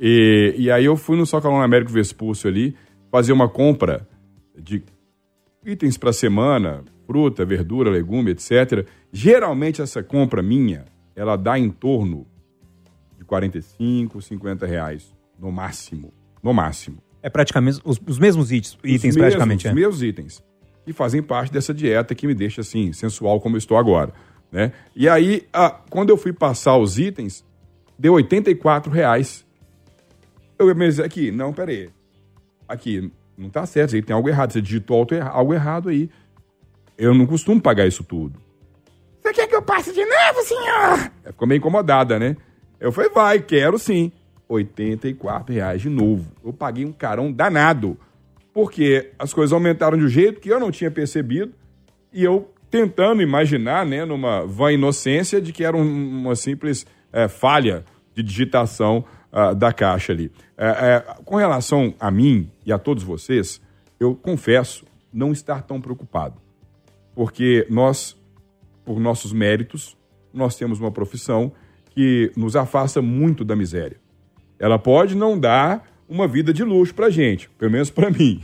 [0.00, 2.76] E, e aí eu fui no Sacolão Américo Vespúcio ali,
[3.10, 4.06] fazer uma compra
[4.60, 4.82] de
[5.64, 8.86] itens para semana, fruta, verdura, legume, etc.
[9.12, 10.84] Geralmente essa compra minha,
[11.16, 12.26] ela dá em torno
[13.18, 16.12] de 45, 50 reais, no máximo.
[16.42, 16.98] No máximo.
[17.22, 19.64] É praticamente os, os mesmos itens, itens Os praticamente.
[19.66, 19.68] mesmos, é.
[19.70, 20.44] Os meus itens.
[20.84, 24.12] Que fazem parte dessa dieta que me deixa assim, sensual como eu estou agora.
[24.50, 24.72] Né?
[24.96, 27.44] E aí, a- quando eu fui passar os itens,
[27.98, 29.44] deu 84 reais.
[30.58, 31.90] Eu pensei, aqui, não, peraí.
[32.66, 34.52] Aqui, não tá certo, aí tem algo errado.
[34.52, 36.10] Você digitou algo erra- algo errado aí.
[36.96, 38.40] Eu não costumo pagar isso tudo.
[39.20, 41.10] Você quer que eu passe de novo, senhor?
[41.22, 42.36] Ela ficou meio incomodada, né?
[42.80, 44.10] Eu falei, vai, quero sim.
[44.48, 46.32] 84 reais de novo.
[46.44, 47.96] Eu paguei um carão danado.
[48.52, 51.52] Porque as coisas aumentaram de um jeito que eu não tinha percebido.
[52.12, 57.28] E eu tentando imaginar, né, numa vã inocência, de que era um- uma simples eh,
[57.28, 57.84] falha
[58.14, 59.04] de digitação
[59.40, 60.32] ah, da caixa ali.
[60.56, 63.60] Eh, eh, com relação a mim e a todos vocês,
[64.00, 66.34] eu confesso não estar tão preocupado.
[67.14, 68.16] Porque nós,
[68.84, 69.96] por nossos méritos,
[70.34, 71.52] nós temos uma profissão
[71.90, 73.98] que nos afasta muito da miséria.
[74.58, 78.42] Ela pode não dar uma vida de luxo pra gente, pelo menos pra mim.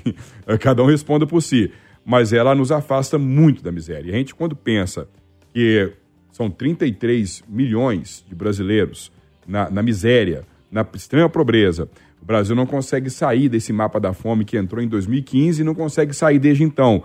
[0.61, 1.72] Cada um responda por si.
[2.05, 4.12] Mas ela nos afasta muito da miséria.
[4.12, 5.09] E a gente, quando pensa
[5.53, 5.92] que
[6.30, 9.11] são 33 milhões de brasileiros
[9.45, 10.45] na, na miséria,
[10.75, 11.89] na extrema pobreza,
[12.20, 15.72] o Brasil não consegue sair desse mapa da fome que entrou em 2015 e não
[15.75, 17.05] consegue sair desde então.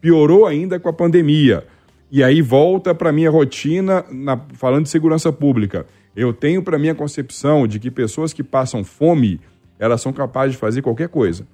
[0.00, 1.66] Piorou ainda com a pandemia.
[2.10, 5.84] E aí volta para minha rotina, na- falando de segurança pública.
[6.16, 9.38] Eu tenho para minha concepção de que pessoas que passam fome,
[9.78, 11.46] elas são capazes de fazer qualquer coisa,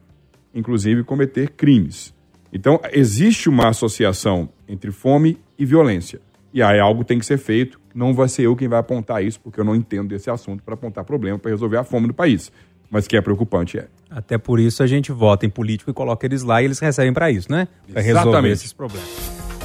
[0.55, 2.15] inclusive cometer crimes.
[2.53, 6.21] Então, existe uma associação entre fome e violência.
[6.55, 7.79] E aí algo tem que ser feito.
[7.97, 10.75] Não vai ser eu quem vai apontar isso, porque eu não entendo desse assunto para
[10.75, 12.53] apontar problema, para resolver a fome no país.
[12.91, 13.89] Mas que é preocupante, é.
[14.11, 17.13] Até por isso a gente vota em político e coloca eles lá e eles recebem
[17.15, 17.67] pra isso, né?
[17.91, 18.53] Pra resolver Exatamente.
[18.53, 19.09] esses problemas.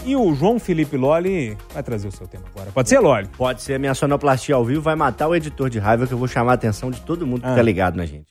[0.06, 2.72] E o João Felipe Loli vai trazer o seu tema agora.
[2.72, 3.28] Pode ser, Loli?
[3.38, 6.28] Pode ser, minha sonoplastia ao vivo vai matar o editor de raiva que eu vou
[6.28, 7.56] chamar a atenção de todo mundo que Ah.
[7.56, 8.26] tá ligado na gente.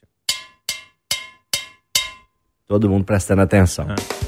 [2.67, 3.85] Todo mundo prestando atenção.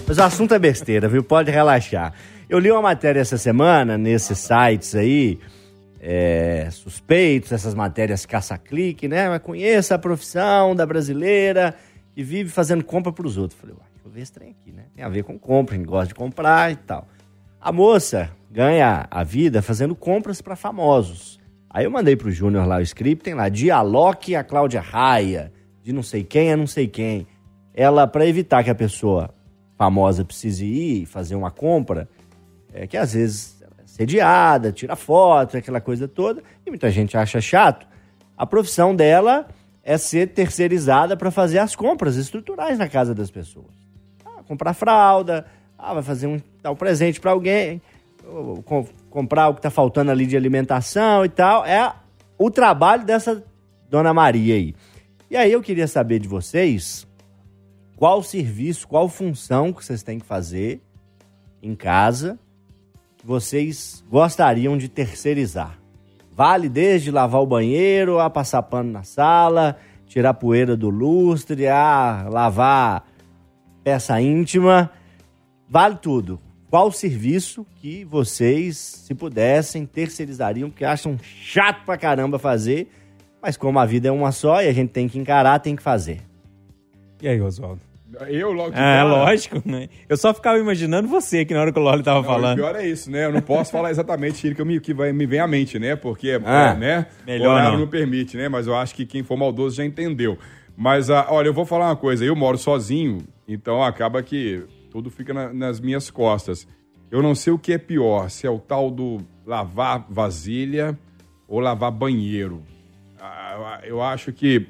[0.08, 1.24] Mas o assunto é besteira, viu?
[1.24, 2.14] Pode relaxar.
[2.50, 5.40] Eu li uma matéria essa semana nesses sites aí,
[6.06, 9.30] é, suspeitos, essas matérias caça-clique, né?
[9.30, 11.74] Mas conheça a profissão da brasileira
[12.14, 13.58] que vive fazendo compra pros outros.
[13.58, 14.84] Falei, uai, deixa eu ver esse trem aqui, né?
[14.93, 17.08] Tem a ver com compra, a gente gosta de comprar e tal.
[17.60, 21.39] A moça ganha a vida fazendo compras para famosos.
[21.70, 25.93] Aí eu mandei pro Júnior lá o script, tem lá, Dialoque a Cláudia Raia, de
[25.93, 27.26] não sei quem a não sei quem.
[27.74, 29.34] Ela, para evitar que a pessoa
[29.78, 32.10] famosa precise ir fazer uma compra,
[32.74, 33.62] é que às vezes
[33.94, 37.86] sediada, tira foto, aquela coisa toda, e muita gente acha chato.
[38.36, 39.48] A profissão dela
[39.84, 43.72] é ser terceirizada para fazer as compras estruturais na casa das pessoas.
[44.26, 45.46] Ah, comprar fralda,
[45.78, 47.80] ah, vai fazer um dar um presente para alguém,
[48.66, 51.64] com- comprar o que tá faltando ali de alimentação e tal.
[51.64, 51.94] É
[52.36, 53.44] o trabalho dessa
[53.88, 54.74] dona Maria aí.
[55.30, 57.06] E aí eu queria saber de vocês
[57.96, 60.82] qual serviço, qual função que vocês têm que fazer
[61.62, 62.39] em casa
[63.24, 65.80] que vocês gostariam de terceirizar.
[66.30, 72.28] Vale desde lavar o banheiro, a passar pano na sala, tirar poeira do lustre, a
[72.30, 73.08] lavar
[73.82, 74.92] peça íntima.
[75.70, 76.38] Vale tudo.
[76.70, 82.92] Qual serviço que vocês, se pudessem, terceirizariam, porque acham chato pra caramba fazer,
[83.42, 85.84] mas como a vida é uma só e a gente tem que encarar, tem que
[85.84, 86.22] fazer.
[87.22, 87.93] E aí, Oswaldo?
[88.30, 89.89] Eu logo É, cara- lógico, né?
[90.07, 92.53] Eu só ficava imaginando você aqui na hora que o Loli tava Não, falando.
[92.53, 93.26] O pior é isso, né?
[93.26, 95.95] Eu não posso falar exatamente o que, me, que vai, me vem à mente, né?
[95.95, 97.05] Porque, Ah, é, né?
[97.26, 97.80] melhor o horário não.
[97.82, 98.47] não permite, né?
[98.49, 100.38] Mas eu acho que quem for maldoso já entendeu.
[100.78, 102.24] Mas, ah, olha, eu vou falar uma coisa.
[102.26, 106.68] Eu moro sozinho, então acaba que tudo fica na- nas minhas costas.
[107.11, 110.97] Eu não sei o que é pior, se é o tal do lavar vasilha
[111.47, 112.64] ou lavar banheiro.
[113.20, 114.68] Ah, eu acho que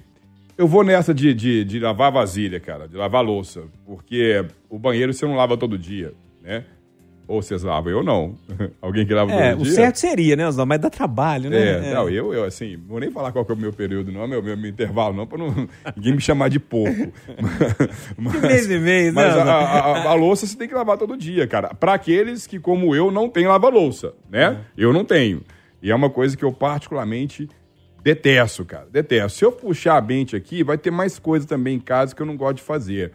[0.57, 3.63] eu vou nessa de, de, de lavar vasilha, cara, de lavar louça.
[3.85, 6.63] Porque o banheiro você não lava todo dia, né?
[7.25, 8.35] Ou vocês lavam, eu não.
[8.81, 9.73] Alguém que lava É, todo o dia?
[9.73, 10.67] certo seria, né, Oswaldo?
[10.67, 11.89] Mas dá trabalho, né?
[11.89, 14.27] É, não, eu, eu, assim, vou nem falar qual que é o meu período, não,
[14.27, 15.47] meu, meu, meu intervalo, não, pra não,
[15.95, 17.13] ninguém me chamar de pouco.
[18.17, 20.97] mas, mês e mês, né, Mas a, a- a- a louça você tem que lavar
[20.97, 21.69] todo dia, cara.
[21.73, 24.57] Pra aqueles que, como eu, não tem lava-louça, né?
[24.77, 25.41] Eu não tenho.
[25.81, 27.49] E é uma coisa que eu particularmente
[28.03, 28.87] detesto, cara.
[28.91, 29.37] Detesto.
[29.37, 32.25] Se eu puxar a mente aqui, vai ter mais coisa também em casa que eu
[32.25, 33.13] não gosto de fazer.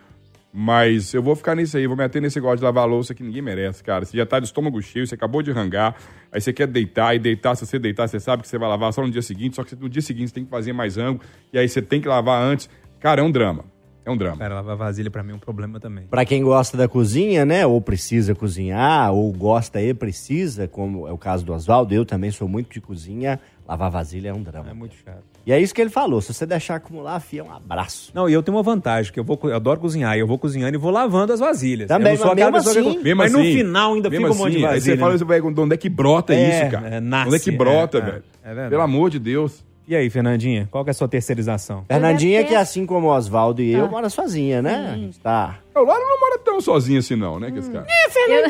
[0.53, 3.15] Mas eu vou ficar nisso aí, vou me ater nesse negócio de lavar a louça
[3.15, 4.05] que ninguém merece, cara.
[4.05, 5.95] Você já tá de estômago cheio, você acabou de rangar,
[6.33, 8.93] aí você quer deitar, e deitar, se você deitar, você sabe que você vai lavar
[8.93, 11.21] só no dia seguinte, só que no dia seguinte você tem que fazer mais rango,
[11.53, 12.69] e aí você tem que lavar antes.
[12.99, 13.67] Cara, é um drama.
[14.07, 14.39] É um drama.
[14.39, 16.07] Cara, lavar vasilha pra mim é um problema também.
[16.07, 21.13] Pra quem gosta da cozinha, né, ou precisa cozinhar, ou gosta e precisa, como é
[21.13, 24.71] o caso do Oswaldo, eu também sou muito de cozinha, lavar vasilha é um drama.
[24.71, 25.23] É muito chato.
[25.47, 28.11] E é isso que ele falou, se você deixar acumular, fia, um abraço.
[28.15, 30.39] Não, e eu tenho uma vantagem, que eu, vou, eu adoro cozinhar, e eu vou
[30.39, 31.89] cozinhando e vou lavando as vasilhas.
[31.89, 34.11] Também, eu não sou mas aquela pessoa que- assim- Mesmo mas no assim, final ainda
[34.11, 34.97] fica um monte de assim, aí vasilha.
[34.97, 35.63] Você fala, né?
[35.63, 36.89] onde é que brota É, isso, cara?
[36.89, 38.25] é, nasce, onde é que brota, é, velho?
[38.45, 38.69] é.
[38.69, 39.65] Pelo amor de Deus.
[39.89, 41.83] E aí, Fernandinha, qual que é a sua terceirização?
[41.89, 43.89] Fernandinha, que assim como o Oswaldo e eu, Ah.
[43.89, 44.99] mora sozinha, né?
[45.09, 45.61] Está.
[45.75, 47.87] O Lara não mora tão sozinho assim, não, né, que esse cara?
[48.29, 48.45] Eu,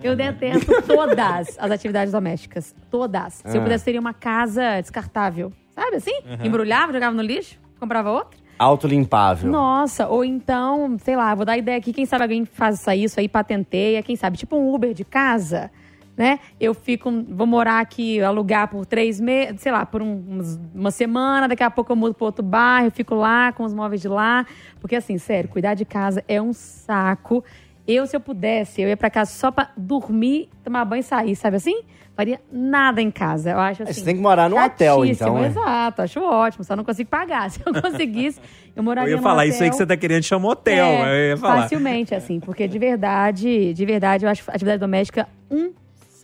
[0.12, 2.74] eu detesto todas as atividades domésticas.
[2.90, 3.34] Todas.
[3.44, 3.64] Se eu Ah.
[3.64, 5.52] pudesse, teria uma casa descartável.
[5.74, 6.14] Sabe assim?
[6.42, 8.38] Embrulhava, jogava no lixo, comprava outra.
[8.58, 9.50] Autolimpável.
[9.50, 13.28] Nossa, ou então, sei lá, vou dar ideia aqui, quem sabe alguém faz isso aí,
[13.28, 15.70] patenteia, quem sabe, tipo um Uber de casa,
[16.16, 16.38] né?
[16.58, 20.40] Eu fico, vou morar aqui, alugar por três meses, sei lá, por um-
[20.74, 24.00] uma semana, daqui a pouco eu mudo para outro bairro, fico lá com os móveis
[24.00, 24.46] de lá.
[24.80, 27.44] Porque assim, sério, cuidar de casa é um saco.
[27.86, 31.36] Eu, se eu pudesse, eu ia pra casa só pra dormir, tomar banho e sair,
[31.36, 31.82] sabe assim?
[32.16, 33.50] Faria nada em casa.
[33.50, 33.92] Eu acho assim.
[33.92, 35.48] Você tem que morar num hotel, então, né?
[35.48, 36.64] Exato, acho ótimo.
[36.64, 37.48] Só não consigo pagar.
[37.52, 38.40] Se eu conseguisse,
[38.74, 40.86] eu moraria Eu ia num falar isso aí que você tá querendo chamar hotel.
[40.86, 41.62] É, eu ia falar.
[41.64, 45.72] Facilmente, assim, porque de verdade, de verdade, eu acho atividade doméstica um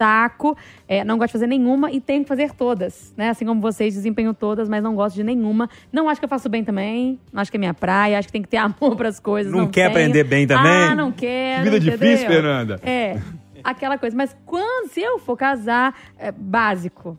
[0.03, 0.57] saco.
[0.89, 3.29] É, não gosto de fazer nenhuma e tenho que fazer todas, né?
[3.31, 5.71] Assim como vocês, desempenho todas, mas não gosto de nenhuma.
[5.93, 8.33] Não acho que eu faço bem também, não acho que é minha praia, acho que
[8.33, 9.53] tem que ter amor pras coisas.
[9.53, 9.91] Não Não, quer tenho.
[9.91, 10.73] aprender bem também?
[10.73, 11.63] Ah, não quero.
[11.65, 11.99] Vida entendeu?
[11.99, 12.81] difícil, Fernanda.
[12.83, 13.19] É,
[13.63, 14.17] aquela coisa.
[14.17, 17.17] Mas quando, se eu for casar, é básico.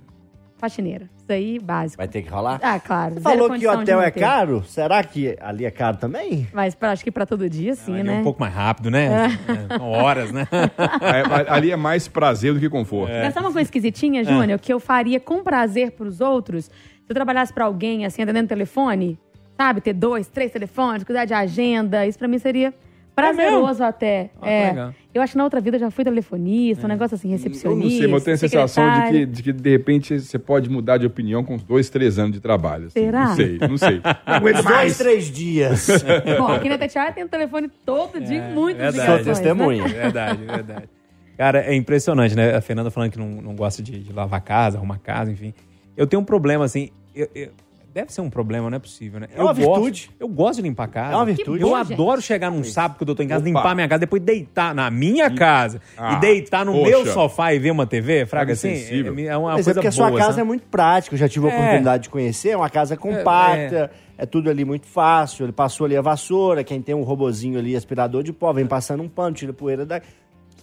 [0.63, 1.09] Faxineira.
[1.17, 1.97] Isso aí, básico.
[1.97, 2.57] Vai ter que rolar?
[2.63, 3.15] Ah, claro.
[3.15, 4.63] Você falou que o hotel é caro?
[4.65, 6.47] Será que ali é caro também?
[6.53, 8.19] Mas pra- acho que pra todo dia, sim, Ali é né?
[8.21, 9.27] um pouco mais rápido, né?
[9.69, 10.47] É, São horas, né?
[11.01, 13.11] É, ali é mais prazer do que conforto.
[13.11, 16.65] Sabe uma coisa esquisitinha, Júnior, que eu faria com prazer pros outros?
[16.67, 16.71] Se
[17.09, 19.19] eu trabalhasse pra alguém, assim, atendendo telefone,
[19.57, 19.81] sabe?
[19.81, 22.73] Ter dois, três telefones, cuidar de agenda, isso pra mim seria
[23.15, 24.29] prazeroso até.
[24.41, 24.89] Ah, é.
[25.13, 27.69] Eu acho que na outra vida eu já fui telefonista, um negócio assim, Eu recepcionista.
[27.83, 30.69] não sei, mas eu tenho a sensação de que, de que, de repente, você pode
[30.69, 32.87] mudar de opinião com uns dois, três anos de trabalho.
[32.87, 32.99] assim.
[32.99, 33.27] Será?
[33.29, 34.01] Não sei, não sei.
[34.25, 34.97] Não aguento Dois, mais.
[34.97, 35.87] três dias.
[36.37, 38.73] Bom, aqui na Tatiana tem um telefone todo dia, verdade.
[38.97, 39.83] ligações, Sou testemunha.
[39.83, 39.89] né?
[39.89, 40.89] Verdade, verdade.
[41.37, 42.55] Cara, é impressionante, né?
[42.55, 45.53] A Fernanda falando que não, não gosta de, de lavar casa, arrumar casa, enfim.
[45.95, 46.89] Eu tenho um problema, assim.
[47.15, 47.49] eu- eu-
[47.93, 49.27] deve ser um problema, não é possível, né?
[49.35, 50.11] É uma eu gosto- virtude.
[50.19, 51.13] eu gosto de limpar a casa.
[51.13, 51.61] É uma virtude.
[51.61, 53.47] Eu bom, adoro chegar num sábado quando eu tô em casa, Opa.
[53.47, 56.89] limpar minha casa, depois deitar na minha casa Ah, e deitar no poxa.
[56.89, 58.75] meu sofá e ver uma TV, fraga assim.
[58.75, 59.13] sensível.
[59.17, 60.09] É, é uma Mas é coisa porque a boa.
[60.09, 60.41] sua casa sabe?
[60.41, 61.13] é muito prática.
[61.13, 61.55] Eu já tive a É.
[61.55, 62.49] oportunidade de conhecer.
[62.49, 63.91] É uma casa compacta.
[64.15, 65.43] É, tudo ali muito fácil.
[65.45, 66.63] Ele passou ali a vassoura.
[66.63, 70.01] Quem tem um robozinho ali, aspirador de pó, vem passando um pano, tira poeira da.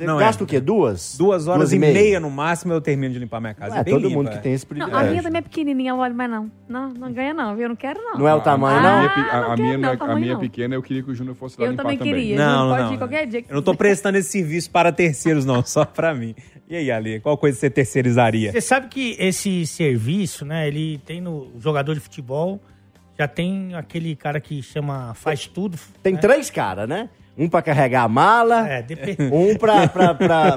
[0.01, 0.45] Você Não, gasta é.
[0.45, 0.59] o quê?
[0.59, 1.15] Duas?
[1.19, 2.19] Duas horas e meia.
[2.19, 3.75] no máximo eu termino de limpar minha casa.
[3.75, 4.33] Não é bem todo limpa, mundo é.
[4.33, 4.99] que tem esse Não, privilégio.
[4.99, 6.51] a minha também é pequenininha, olha, mas não.
[6.67, 7.65] Não, não ganha não, viu?
[7.65, 8.15] Eu não quero não.
[8.19, 8.89] Não é o tamanho, A não?
[8.89, 10.41] a, não minha, não, não é- a minha não.
[10.41, 12.15] pequena, eu queria que o Júnior fosse lá Eu limpar também também.
[12.15, 12.37] queria.
[12.39, 12.95] Não, Júnior, pode não.
[12.95, 16.15] ir qualquer dia que Eu não tô prestando esse serviço para terceiros, não, só pra
[16.15, 16.35] mim.
[16.67, 18.53] E aí, Ali, qual coisa você terceirizaria?
[18.53, 20.67] Você sabe que esse serviço, né?
[20.67, 22.59] Ele tem no jogador de futebol,
[23.19, 25.79] já tem aquele cara que chama faz tudo.
[26.03, 26.21] Tem né?
[26.21, 27.11] três caras, né?
[27.43, 28.85] Um pra carregar a mala, É,
[29.33, 29.57] um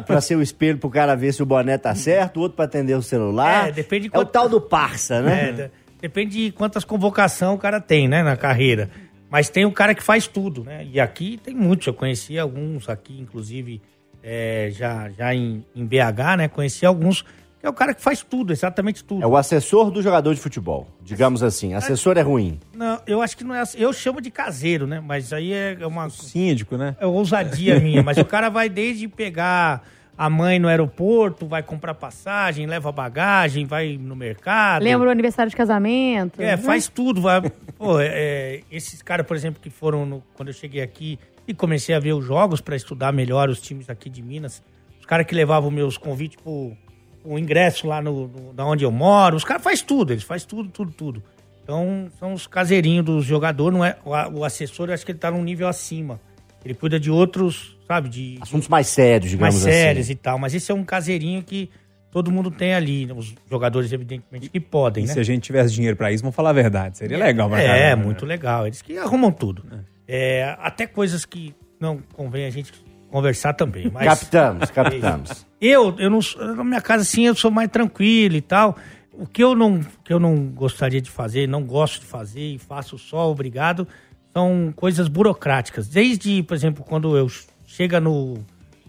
[0.05, 2.93] pra ser o espelho pro cara ver se o boné tá certo, outro pra atender
[2.95, 3.69] o celular.
[3.69, 5.49] É, depende de É o quanto- tal do parça, né?
[5.49, 5.71] É, de-
[6.01, 8.89] depende de quantas convocações o cara tem, né, na carreira.
[9.29, 10.85] Mas tem o cara que faz tudo, né?
[10.91, 11.87] E aqui tem muitos.
[11.87, 13.81] Eu conheci alguns aqui, inclusive,
[14.21, 16.47] é, já, já em, em BH, né?
[16.47, 17.25] Conheci alguns
[17.63, 19.23] é o cara que faz tudo, exatamente tudo.
[19.23, 21.73] É o assessor do jogador de futebol, digamos assim.
[21.73, 22.59] Assessor é ruim.
[22.75, 23.79] Não, eu acho que não é assim.
[23.79, 24.99] Eu chamo de caseiro, né?
[24.99, 26.95] Mas aí é uma Síndico, né?
[26.99, 28.03] é ousadia minha.
[28.03, 29.81] Mas o cara vai desde pegar
[30.15, 34.83] a mãe no aeroporto, vai comprar passagem, leva bagagem, vai no mercado.
[34.83, 36.39] Lembra o aniversário de casamento?
[36.41, 37.21] É, faz tudo.
[37.21, 37.41] Vai,
[37.77, 41.53] pô, é, é, esses caras, por exemplo, que foram no- quando eu cheguei aqui e
[41.53, 44.61] comecei a ver os jogos para estudar melhor os times aqui de Minas.
[44.99, 46.77] Os caras que levavam meus convites pro,
[47.23, 49.35] pro ingresso lá no, no- da onde eu moro.
[49.37, 51.23] Os caras faz tudo, eles faz tudo, tudo, tudo.
[51.63, 53.95] Então, são os caseirinhos dos jogadores, não é?
[54.03, 56.19] O, o assessor, eu acho que ele tá num nível acima.
[56.65, 60.13] Ele cuida de outros, sabe, de Assuntos mais sérios, digamos mais sérios assim.
[60.13, 60.37] e tal.
[60.37, 61.69] Mas esse é um caseirinho que
[62.11, 63.05] todo mundo tem ali.
[63.05, 63.13] né?
[63.13, 65.13] Os jogadores, evidentemente, que podem, E né?
[65.13, 66.97] se a gente tivesse dinheiro pra isso, vamos falar a verdade.
[66.97, 68.03] Seria legal pra É, caramba, né?
[68.05, 68.65] muito legal.
[68.67, 69.63] Eles que arrumam tudo.
[70.07, 72.71] É, até coisas que não convém a gente
[73.09, 73.89] conversar também.
[73.91, 75.45] Mas Captamos, captamos.
[75.65, 76.19] eu, eu não
[76.55, 78.77] na minha casa assim, eu sou mais tranquilo e tal.
[79.13, 82.57] O que eu não, que eu não gostaria de fazer, não gosto de fazer e
[82.57, 83.87] faço só obrigado,
[84.33, 85.87] são coisas burocráticas.
[85.87, 87.27] Desde, por exemplo, quando eu
[87.65, 88.43] chega no,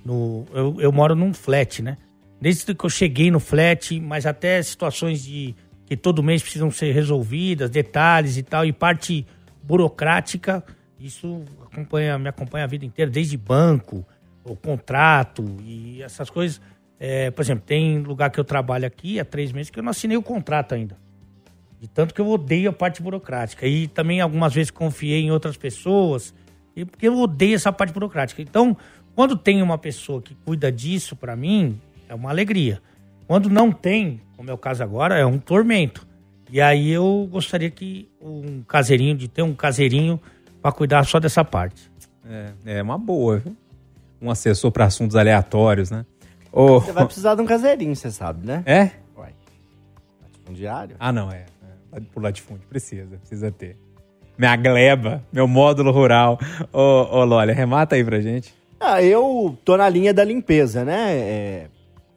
[0.05, 1.99] no eu, eu moro num flat, né?
[2.41, 5.55] Desde que eu cheguei no flat, mas até situações de
[5.87, 9.27] que todo mês precisam ser resolvidas, detalhes e tal, e parte
[9.63, 10.65] burocrática,
[10.99, 14.05] isso acompanha, me acompanha a vida inteira, desde banco,
[14.45, 16.61] o contrato e essas coisas.
[16.99, 19.91] É, por exemplo, tem lugar que eu trabalho aqui há três meses que eu não
[19.91, 20.97] assinei o contrato ainda.
[21.81, 23.67] De tanto que eu odeio a parte burocrática.
[23.67, 26.33] E também algumas vezes confiei em outras pessoas,
[26.77, 28.41] e porque eu odeio essa parte burocrática.
[28.41, 28.77] Então,
[29.15, 32.81] quando tem uma pessoa que cuida disso pra mim, é uma alegria.
[33.27, 36.07] Quando não tem, como é o caso agora, é um tormento.
[36.51, 40.21] E aí eu gostaria que um caseirinho, de ter um caseirinho
[40.61, 41.91] pra cuidar só dessa parte.
[42.27, 43.57] É, é uma boa, viu?
[44.21, 46.05] Um assessor pra assuntos aleatórios, né?
[46.53, 48.63] Você vai precisar de um caseirinho, você sabe, né?
[48.65, 48.91] É?
[49.17, 49.35] Uai.
[50.49, 50.97] Um diário.
[51.01, 51.47] Ah, não, é.
[51.93, 52.01] é.
[52.01, 53.77] Pro latifúndio, precisa, precisa ter.
[54.39, 56.39] Minha gleba, meu módulo rural.
[56.73, 58.55] Ô, ô Lolly, remata aí pra gente.
[58.79, 61.17] Ah, eu tô na linha da limpeza, né?
[61.17, 61.67] É,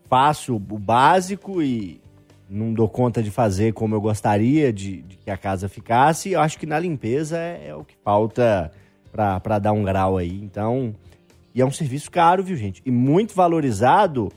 [0.09, 2.01] faço o básico e
[2.49, 6.31] não dou conta de fazer como eu gostaria de, de que a casa ficasse.
[6.31, 8.71] Eu acho que na limpeza é, é o que falta
[9.11, 10.39] pra, pra dar um grau aí.
[10.41, 10.93] Então,
[11.53, 12.81] e é um serviço caro, viu, gente?
[12.85, 14.31] E muito valorizado.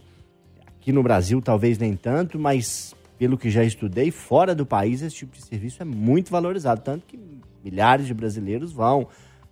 [0.67, 5.17] Aqui no Brasil, talvez nem tanto, mas pelo que já estudei, fora do país, esse
[5.17, 6.81] tipo de serviço é muito valorizado.
[6.81, 7.19] Tanto que
[7.63, 9.09] milhares de brasileiros vão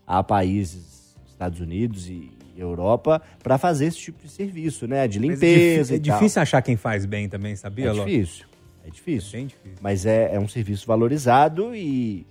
[0.07, 5.07] a países, Estados Unidos e Europa, para fazer esse tipo de serviço, né?
[5.07, 7.89] De Mas limpeza É, é difícil achar quem faz bem também, sabia.
[7.89, 8.11] É Lolly?
[8.11, 8.47] difícil.
[8.85, 9.33] É difícil.
[9.33, 9.79] Bem difícil.
[9.83, 12.27] Mas é, é um serviço valorizado e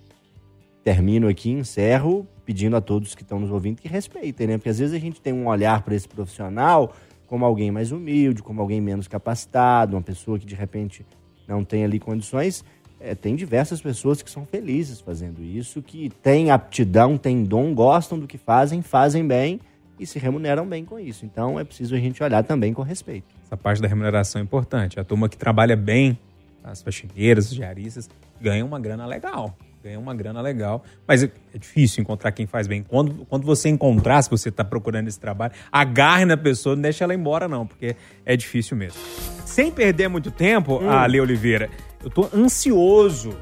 [0.82, 4.56] termino aqui, encerro, pedindo a todos que estão nos ouvindo que respeitem, né?
[4.56, 6.94] Porque às vezes a gente tem um olhar para esse profissional
[7.26, 11.04] como alguém mais humilde, como alguém menos capacitado, uma pessoa que de repente
[11.46, 12.64] não tem ali condições.
[12.98, 18.18] É, tem diversas pessoas que são felizes fazendo isso, que têm aptidão, têm dom, gostam
[18.18, 19.60] do que fazem, fazem bem
[20.00, 21.26] e se remuneram bem com isso.
[21.26, 23.26] Então é preciso a gente olhar também com respeito.
[23.44, 24.98] Essa parte da remuneração é importante.
[24.98, 26.18] A turma que trabalha bem,
[26.64, 28.08] as faxineiras, os diaristas,
[28.40, 29.54] ganha uma grana legal.
[29.82, 30.82] Ganha uma grana legal.
[31.06, 32.82] Mas é difícil encontrar quem faz bem.
[32.82, 37.02] Quando, quando você encontrar, se você está procurando esse trabalho, agarre na pessoa, não deixe
[37.04, 37.94] ela embora, não, porque
[38.26, 38.98] é difícil mesmo.
[39.44, 40.90] Sem perder muito tempo, Hum.
[40.90, 41.70] Ale Oliveira,
[42.02, 43.36] eu tô ansioso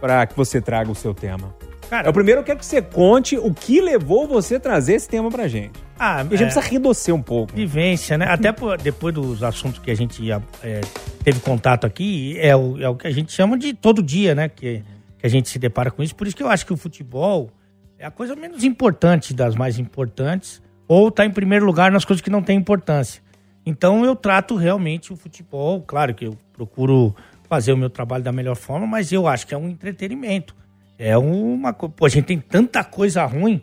[0.00, 1.54] para que você traga o seu tema.
[1.90, 5.28] Cara, Eu primeiro quero que você conte o que levou você a trazer esse tema
[5.28, 5.72] pra gente.
[5.98, 7.52] ah, A gente é- precisa redocer um pouco.
[7.52, 8.26] vivência, né?
[8.26, 10.80] Até por- depois dos assuntos que a gente é,
[11.24, 14.48] teve contato aqui, é o, é o que a gente chama de todo dia, né?
[14.48, 14.84] Que,
[15.20, 16.14] que a gente se depara com isso.
[16.16, 17.50] Por isso que eu acho que o futebol
[17.98, 22.22] é a coisa menos importante das mais importantes, ou tá em primeiro lugar nas coisas
[22.22, 23.22] que não têm importância.
[23.64, 27.14] Então eu trato realmente o futebol, claro que eu procuro
[27.48, 30.56] fazer o meu trabalho da melhor forma, mas eu acho que é um entretenimento.
[30.98, 31.94] É uma coisa.
[32.02, 33.62] A gente tem tanta coisa ruim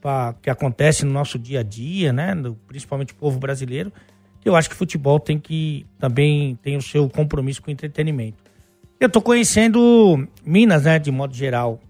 [0.00, 2.34] pra- que acontece no nosso dia a dia, né?
[2.34, 3.92] no- principalmente o povo brasileiro,
[4.40, 7.72] que eu acho que o futebol tem que também tem o seu compromisso com o
[7.72, 8.42] entretenimento.
[8.98, 11.80] Eu tô conhecendo Minas, né, de modo geral.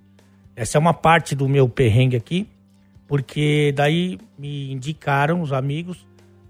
[0.57, 2.49] Essa é uma parte do meu perrengue aqui,
[3.07, 6.05] porque daí me indicaram os amigos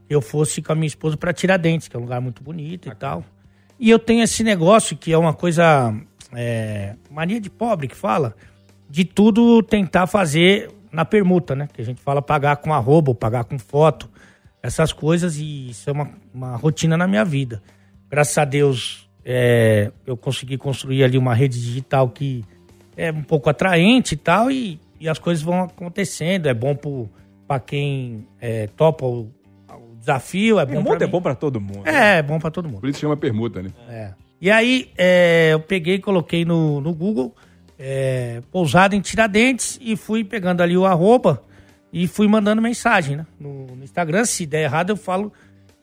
[0.09, 2.89] que eu fosse com a minha esposa para Tiradentes, que é um lugar muito bonito
[2.89, 3.23] e tal.
[3.79, 5.95] E eu tenho esse negócio que é uma coisa
[6.33, 8.35] é, mania de pobre que fala,
[8.89, 11.69] de tudo tentar fazer na permuta, né?
[11.71, 14.09] Que a gente fala pagar com arroba, pagar com foto,
[14.63, 17.63] essas coisas, e isso é uma, uma rotina na minha vida.
[18.09, 22.45] Graças a Deus, é, eu consegui construir ali uma rede digital que
[22.97, 26.47] é um pouco atraente e tal, e, e as coisas vão acontecendo.
[26.47, 26.79] É bom
[27.47, 29.29] para quem é, topa o,
[29.69, 31.89] o desafio, é bom Permuta é bom pra todo mundo.
[31.89, 32.81] É, é bom para todo mundo.
[32.81, 33.71] Por isso chama permuta, né?
[33.89, 34.13] É.
[34.41, 37.35] E aí, é, eu peguei e coloquei no, no Google
[37.77, 41.43] é, pousada em Tiradentes e fui pegando ali o arroba
[41.93, 43.27] e fui mandando mensagem, né?
[43.41, 45.33] No, no Instagram, se der errado, eu falo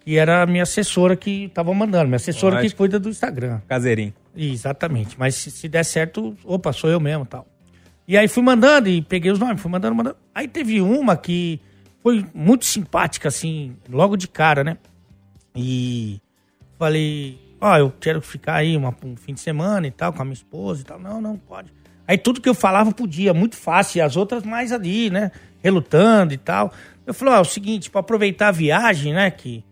[0.04, 2.78] que era a minha assessora que tava mandando, minha assessora que Lógico.
[2.78, 3.62] cuida do Instagram.
[3.68, 4.14] Caseirinho.
[4.36, 5.16] Exatamente.
[5.18, 7.48] Mas se, se der certo, opa, sou eu mesmo tal.
[8.08, 10.18] E aí fui mandando e peguei os nomes, fui mandando, mandando.
[10.36, 11.60] Aí teve uma que
[12.02, 14.78] foi muito simpática, assim, logo de cara, né?
[15.56, 16.20] E
[16.78, 20.26] falei, ó, eu quero ficar aí uma- um fim de semana e tal, com a
[20.26, 21.00] minha esposa e tal.
[21.00, 21.72] Não, não, pode.
[22.06, 25.32] Aí tudo que eu falava podia, muito fácil, e as outras mais ali, né?
[25.62, 26.74] Relutando e tal.
[27.08, 29.32] Eu falei, ó, é o seguinte, pra aproveitar a viagem, né?
[29.32, 29.64] Que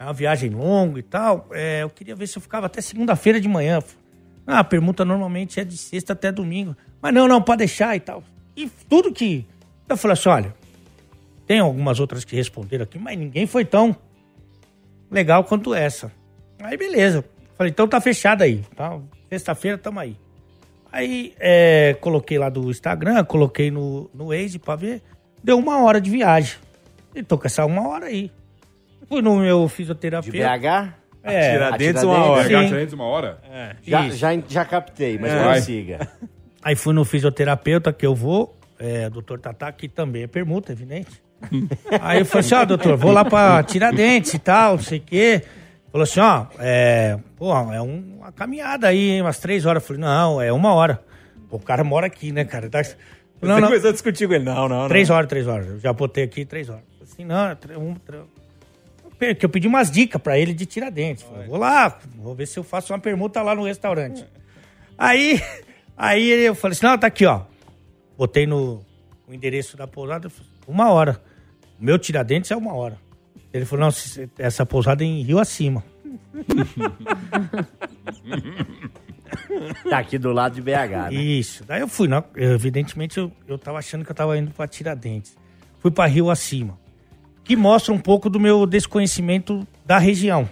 [0.00, 3.38] é uma viagem longa e tal, é, eu queria ver se eu ficava até segunda-feira
[3.38, 3.80] de manhã.
[4.46, 6.74] Ah, a permuta normalmente é de sexta até domingo.
[7.02, 8.24] Mas não, não, pode deixar e tal.
[8.56, 9.46] E tudo que.
[9.86, 10.54] Eu falei assim: olha,
[11.46, 13.94] tem algumas outras que responderam aqui, mas ninguém foi tão
[15.10, 16.10] legal quanto essa.
[16.60, 17.22] Aí beleza.
[17.58, 18.64] Falei, então tá fechado aí.
[18.74, 18.98] Tá?
[19.28, 20.16] Sexta-feira tamo aí.
[20.90, 25.02] Aí é, coloquei lá do Instagram, coloquei no, no Waze pra ver.
[25.44, 26.56] Deu uma hora de viagem.
[27.14, 28.32] E tô com essa uma hora aí.
[29.10, 30.38] Fui no meu De fisioterapeuta.
[30.38, 30.94] BH?
[31.22, 32.42] É, Tiradentes Tiradentes, uma hora.
[32.44, 32.48] Sim.
[32.48, 33.38] Tiradentes uma hora?
[33.82, 34.16] Já, Isso.
[34.16, 35.58] já, já captei, mas Vai.
[35.58, 36.08] consiga.
[36.62, 41.22] Aí fui no fisioterapeuta que eu vou, é, doutor Tatá, que também é permuta, evidente.
[42.00, 45.02] Aí eu falei assim, ó, doutor, vou lá pra Tiradentes e tal, não sei o
[45.02, 45.42] quê.
[45.90, 49.82] Falou assim, ó, é, pô, é um- uma caminhada aí, hein, umas três horas.
[49.82, 51.02] Eu falei, não, é uma hora.
[51.48, 52.70] Pô, o cara mora aqui, né, cara?
[52.70, 52.78] Tá...
[53.42, 54.44] Não, Você não, começou a discutir com ele.
[54.44, 54.88] Não, não, não.
[54.88, 55.66] três horas, três horas.
[55.66, 56.84] Eu já botei aqui três horas.
[57.02, 57.96] Assim, não, é um,
[59.38, 61.22] que eu pedi umas dicas pra ele de Tiradentes.
[61.22, 64.24] Falei, vou lá, vou ver se eu faço uma permuta lá no restaurante.
[64.96, 65.40] Aí,
[65.96, 67.42] aí eu falei assim, não, tá aqui, ó.
[68.16, 68.84] Botei no
[69.28, 71.22] o endereço da pousada, eu falei, uma hora.
[71.80, 72.98] O meu Tiradentes é uma hora.
[73.52, 73.94] Ele falou, não,
[74.38, 75.84] essa pousada é em Rio Acima.
[79.88, 81.14] Tá aqui do lado de BH, né?
[81.14, 81.64] Isso.
[81.64, 85.36] Daí eu fui, não, evidentemente eu, eu tava achando que eu tava indo pra Tiradentes.
[85.78, 86.78] Fui pra Rio Acima.
[87.50, 90.48] Que mostra um pouco do meu desconhecimento da região.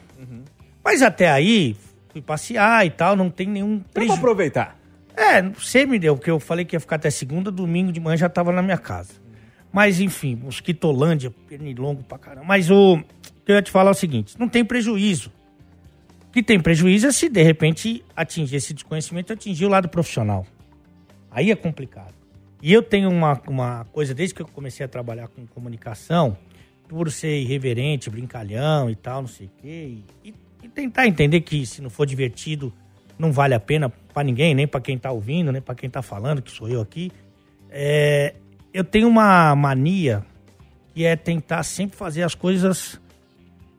[0.83, 1.77] Mas até aí,
[2.09, 4.19] fui passear e tal, não tem nenhum Vamos prejuízo.
[4.19, 4.77] aproveitar.
[5.17, 8.17] É, você me deu, porque eu falei que ia ficar até segunda, domingo de manhã
[8.17, 9.13] já tava na minha casa.
[9.73, 12.45] Mas enfim, mosquitolândia, pernilongo pra caramba.
[12.45, 12.99] Mas o
[13.45, 15.31] que eu ia te falar é o seguinte: não tem prejuízo.
[16.29, 20.45] O que tem prejuízo é se de repente atingir esse desconhecimento, atingir o lado profissional.
[21.31, 22.13] Aí é complicado.
[22.61, 26.37] E eu tenho uma, uma coisa, desde que eu comecei a trabalhar com comunicação,
[26.89, 31.65] por ser irreverente, brincalhão e tal, não sei o quê, e, e tentar entender que
[31.67, 32.73] se não for divertido,
[33.19, 36.01] não vale a pena pra ninguém, nem pra quem tá ouvindo, nem pra quem tá
[36.03, 37.11] falando, que sou eu aqui.
[37.71, 38.35] É,
[38.73, 40.25] eu tenho uma mania
[40.95, 43.01] que é tentar sempre fazer as coisas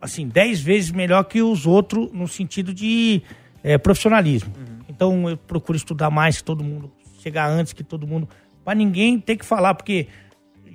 [0.02, 3.22] assim, dez vezes melhor que os outros no sentido de
[3.64, 4.54] é, profissionalismo.
[4.88, 6.92] Então eu procuro estudar mais que todo mundo,
[7.22, 8.28] chegar antes que todo mundo,
[8.64, 10.08] pra ninguém ter que falar, porque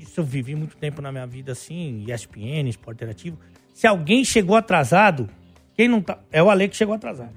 [0.05, 3.39] isso eu vivi muito tempo na minha vida assim, ESPN, esporte interativo.
[3.73, 5.29] Se alguém chegou atrasado,
[5.75, 6.19] quem não tá.
[6.31, 7.33] É o Ale que chegou atrasado.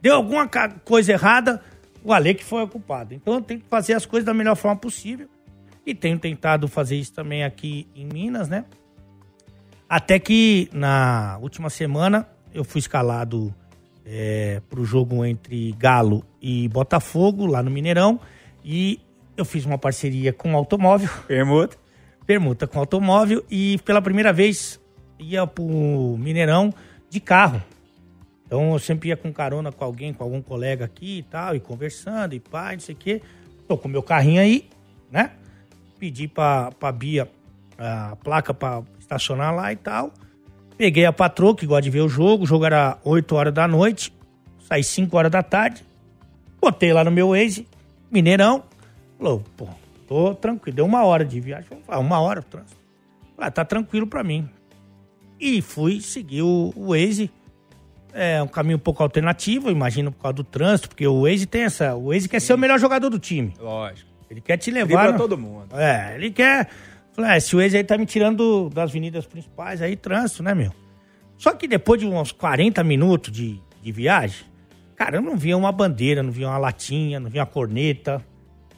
[0.00, 0.48] Deu alguma
[0.84, 1.60] coisa errada,
[2.04, 3.14] o Ale que foi o culpado.
[3.14, 5.28] Então eu tenho que fazer as coisas da melhor forma possível.
[5.84, 8.64] E tenho tentado fazer isso também aqui em Minas, né?
[9.88, 13.52] Até que na última semana eu fui escalado
[14.04, 18.20] é, para o jogo entre Galo e Botafogo, lá no Mineirão.
[18.64, 19.00] E
[19.36, 21.79] eu fiz uma parceria com o automóvel Permuta.
[22.30, 24.80] Permuta com automóvel e pela primeira vez
[25.18, 26.72] ia pro Mineirão
[27.08, 27.60] de carro.
[28.46, 31.58] Então eu sempre ia com carona com alguém, com algum colega aqui e tal, e
[31.58, 33.20] conversando, e pá, não sei o quê.
[33.66, 34.68] Tô com meu carrinho aí,
[35.10, 35.32] né?
[35.98, 37.28] Pedi pra, pra Bia
[37.76, 40.12] a placa pra estacionar lá e tal.
[40.78, 42.44] Peguei a patroa, que gosta de ver o jogo.
[42.44, 44.14] O jogo era 8 horas da noite.
[44.68, 45.84] Saí 5 horas da tarde.
[46.62, 47.66] Botei lá no meu Waze,
[48.08, 48.62] Mineirão.
[49.18, 49.66] Falou, pô,
[50.10, 50.74] tô tranquilo.
[50.74, 51.68] Deu uma hora de viagem.
[51.88, 52.76] Uma hora o trânsito.
[53.38, 54.48] Ah, tá tranquilo pra mim.
[55.38, 57.30] E fui seguir o, o Waze.
[58.12, 61.62] É um caminho um pouco alternativo, imagino, por causa do trânsito, porque o Waze tem
[61.62, 61.94] essa.
[61.94, 63.54] O Waze quer ser o melhor jogador do time.
[63.58, 64.10] Lógico.
[64.28, 65.02] Ele quer te levar.
[65.04, 65.74] Dribla todo mundo.
[65.78, 66.68] É, ele quer.
[67.12, 68.36] Falei, ah, esse Waze aí tá me tirando
[68.68, 70.72] do- das avenidas principais, aí trânsito, né, meu?
[71.38, 74.44] Só que depois de uns 40 minutos de, de viagem,
[74.96, 78.24] cara, eu não via uma bandeira, não via uma latinha, não via uma corneta.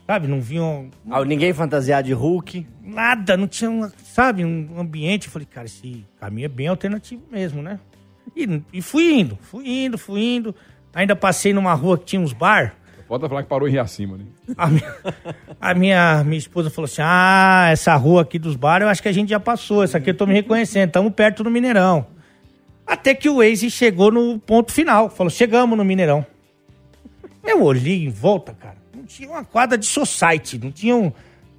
[0.06, 2.66] Sabe, não vinham Ah, ninguém fantasiado de Hulk.
[2.82, 5.26] nada, não tinha, uma, sabe, um ambiente.
[5.26, 7.78] Eu falei, cara, esse caminho é bem alternativo mesmo, né?
[8.36, 10.54] E, e fui indo, fui indo, fui indo.
[10.94, 12.74] Ainda passei numa rua que tinha uns bar.
[13.08, 14.24] Pode falar que parou em Riacima, né?
[14.56, 14.94] A minha,
[15.60, 19.08] a minha, minha esposa falou assim: Ah, essa rua aqui dos bares, eu acho que
[19.08, 19.82] a gente já passou.
[19.82, 22.06] Essa aqui eu tô me reconhecendo, estamos perto do Mineirão.
[22.86, 25.10] Até que o Waze chegou no ponto final.
[25.10, 26.24] Falou: chegamos no Mineirão.
[27.44, 28.76] Eu olhei em volta, cara.
[29.02, 31.10] Não tinha uma quadra de society, não tinha um.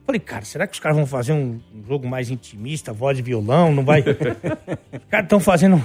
[0.05, 3.73] Falei, cara, será que os caras vão fazer um, jogo mais intimista, voz de violão?
[3.73, 3.99] Não vai.
[4.01, 5.83] os caras estão fazendo.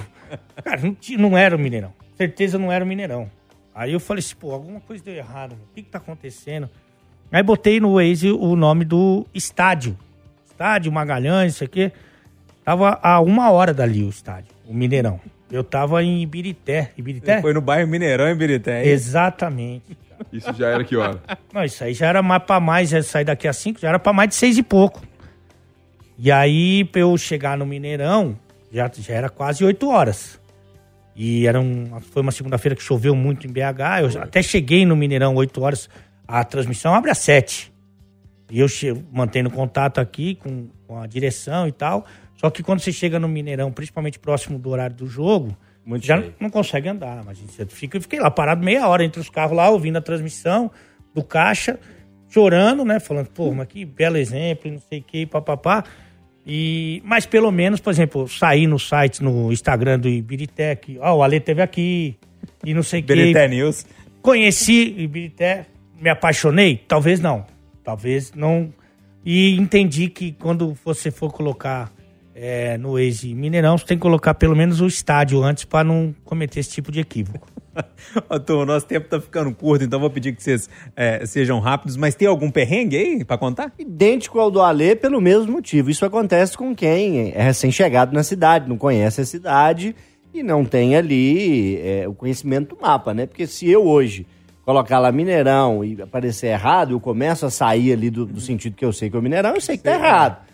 [0.63, 1.93] Cara, não, tinha- não era o Mineirão.
[2.17, 3.29] Certeza não era o Mineirão.
[3.75, 5.51] Aí eu falei assim, pô, alguma coisa deu errado.
[5.53, 6.69] O que que tá acontecendo?
[7.29, 9.97] Aí botei no Waze o nome do estádio.
[10.49, 11.91] Estádio Magalhães, isso aqui.
[12.63, 15.19] Tava a uma hora dali o estádio, o Mineirão.
[15.51, 16.91] Eu tava em Ibirité.
[16.97, 17.41] Ibirité?
[17.41, 18.87] Foi no bairro Mineirão, em Birité.
[18.87, 19.97] Exatamente.
[20.31, 21.21] Isso já era que hora?
[21.53, 23.99] Não, isso aí já era mais pra mais, já sair daqui a cinco, já era
[23.99, 25.01] pra mais de seis e pouco.
[26.17, 28.37] E aí, pra eu chegar no Mineirão,
[28.71, 30.39] já, já era quase oito horas.
[31.15, 34.01] E era um, foi uma segunda-feira que choveu muito em BH.
[34.01, 35.89] Eu já- até cheguei no Mineirão oito horas.
[36.27, 37.71] A transmissão abre às sete.
[38.51, 38.67] E eu
[39.11, 42.05] mantendo contato aqui com, com a direção e tal.
[42.35, 45.55] Só que quando você chega no Mineirão, principalmente próximo do horário do jogo,
[45.85, 47.23] Muito já não consegue andar.
[47.25, 50.01] Mas você fica, eu fiquei lá parado meia hora entre os carros lá, ouvindo a
[50.01, 50.69] transmissão
[51.13, 51.79] do caixa,
[52.29, 52.99] chorando, né?
[52.99, 55.83] Falando, pô, mas que belo exemplo, não sei o que, papapá.
[56.45, 61.17] E, mas pelo menos, por exemplo, sair no site, no Instagram do Ibirité, que, ó,
[61.17, 62.17] o Ale teve aqui,
[62.63, 63.13] e não sei o que.
[63.13, 63.85] Birité News.
[64.21, 65.65] Conheci Ibirité,
[65.99, 66.83] me apaixonei?
[66.87, 67.45] Talvez não.
[67.83, 68.73] Talvez não.
[69.25, 71.91] E entendi que quando você for colocar
[72.41, 76.15] é, no Waze Mineirão, você tem que colocar pelo menos o estádio antes para não
[76.23, 77.45] cometer esse tipo de equívoco.
[78.29, 81.97] Ô, turma, nosso tempo tá ficando curto, então vou pedir que vocês é, sejam rápidos.
[81.97, 83.73] Mas tem algum perrengue aí pra contar?
[83.77, 85.89] Idêntico ao do Alê pelo mesmo motivo.
[85.89, 89.93] Isso acontece com quem é recém-chegado na cidade, não conhece a cidade
[90.33, 93.25] e não tem ali é, o conhecimento do mapa, né?
[93.25, 94.25] Porque se eu hoje
[94.63, 98.85] colocar lá Mineirão e aparecer errado, eu começo a sair ali do, do sentido que
[98.85, 100.48] eu sei que é o Mineirão, eu sei que tá errado.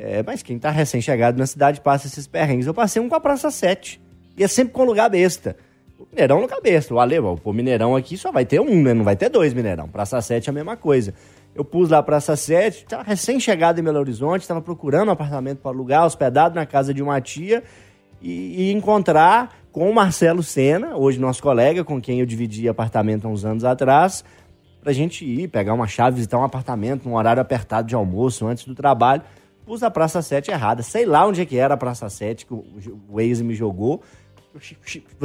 [0.00, 2.68] É, mas quem tá recém-chegado na cidade passa esses perrengues.
[2.68, 4.00] Eu passei um com a Praça 7.
[4.36, 5.56] E é sempre com lugar besta.
[5.98, 6.94] O Mineirão lugar besta.
[6.94, 8.94] O Ale, pô, Mineirão aqui só vai ter um, né?
[8.94, 9.88] Não vai ter dois Mineirão.
[9.88, 11.12] Praça 7 é a mesma coisa.
[11.52, 15.72] Eu pus lá Praça 7, tava recém-chegado em Belo Horizonte, estava procurando um apartamento para
[15.72, 17.64] alugar, hospedado na casa de uma tia
[18.22, 23.26] e, e encontrar com o Marcelo Sena, hoje nosso colega, com quem eu dividi apartamento
[23.26, 24.24] há uns anos atrás,
[24.80, 28.64] pra gente ir, pegar uma chave, visitar um apartamento, num horário apertado de almoço, antes
[28.64, 29.22] do trabalho.
[29.68, 30.82] Pus a Praça 7 errada.
[30.82, 32.64] Sei lá onde é que era a Praça 7 que o
[33.10, 34.02] Waze me jogou.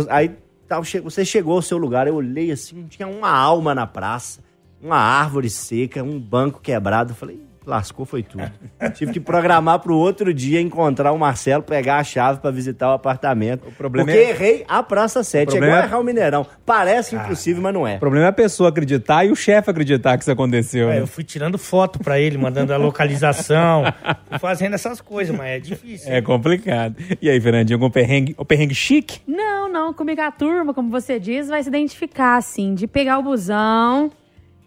[0.10, 0.36] Aí
[0.84, 4.42] che- você chegou ao seu lugar, eu olhei assim, tinha uma alma na praça,
[4.82, 7.16] uma árvore seca, um banco quebrado.
[7.16, 8.44] Falei, lascou, foi tudo.
[8.94, 12.94] Tive que programar pro outro dia encontrar o Marcelo, pegar a chave pra visitar o
[12.94, 13.72] apartamento.
[13.78, 15.54] problema porque é- errei a Praça 7.
[15.54, 16.46] É igual é- errar o Mineirão.
[16.66, 17.96] Parece impossível, mas não é.
[17.96, 20.90] O problema é a pessoa acreditar e o chefe acreditar que isso aconteceu.
[20.90, 21.02] É, né?
[21.02, 23.84] eu fui tirando foto pra ele, mandando a localização,
[24.40, 26.12] fazendo essas coisas, mas é difícil.
[26.12, 26.96] É complicado.
[27.22, 28.36] E aí, Fernandinho, algum perrengue?
[28.38, 29.20] O perrengue chique?
[29.28, 29.94] Não, não.
[29.94, 34.12] Comigo a turma, como você diz, vai se identificar, assim, de pegar o busão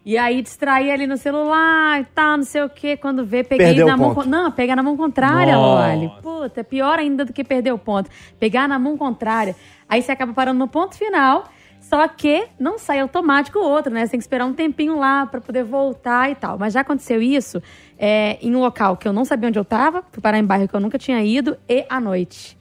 [0.06, 2.96] e aí distrair ali no celular e tal, não sei o quê.
[2.96, 4.14] Quando vê, peguei Perdeu na mão.
[4.14, 4.24] ponto.
[4.24, 6.08] con- Não, pegar na mão contrária, olha.
[6.22, 8.08] Puta, é pior ainda do que perder o ponto.
[8.38, 9.56] Pegar na mão contrária.
[9.88, 11.44] Aí você acaba parando no ponto final.
[11.80, 14.04] Só que não sai automático o outro, né?
[14.06, 16.58] Você tem que esperar um tempinho lá pra poder voltar e tal.
[16.58, 17.62] Mas já aconteceu isso
[17.98, 20.66] é, em um local que eu não sabia onde eu tava, fui parar em bairro
[20.66, 22.55] que eu nunca tinha ido, e à noite.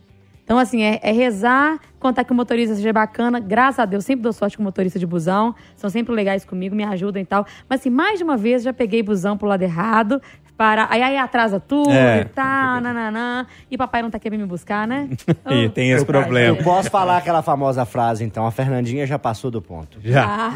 [0.46, 3.39] Então, assim, é, é rezar, contar que o motorista seja bacana.
[3.39, 5.56] Graças a Deus, sempre dou sorte com motorista de busão.
[5.76, 7.46] São sempre legais comigo, me ajudam e tal.
[7.68, 10.22] Mas, assim, mais de uma vez já peguei busão pro lado errado.
[10.56, 12.22] Para, aí, aí atrasa tudo É.
[12.22, 13.46] e tal, nananã.
[13.70, 15.10] E papai não tá querendo me buscar, né?
[15.52, 16.58] E tem esse eu- problema.
[16.58, 18.46] Eu posso falar aquela famosa frase, então.
[18.48, 19.98] A Fernandinha já passou do ponto.
[20.02, 20.26] Já.
[20.26, 20.54] Ah,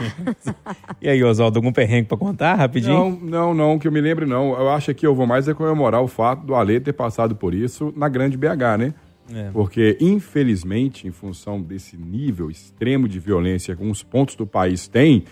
[1.01, 2.93] E aí, Oswaldo, algum perrengue pra contar rapidinho?
[2.93, 4.51] Não, não, não, que eu me lembre não.
[4.57, 7.53] Eu acho que eu vou mais é comemorar o fato do Ale ter passado por
[7.53, 8.93] isso na grande BH, né?
[9.33, 9.49] É.
[9.51, 15.23] Porque, infelizmente, em função desse nível extremo de violência que uns pontos do país têm,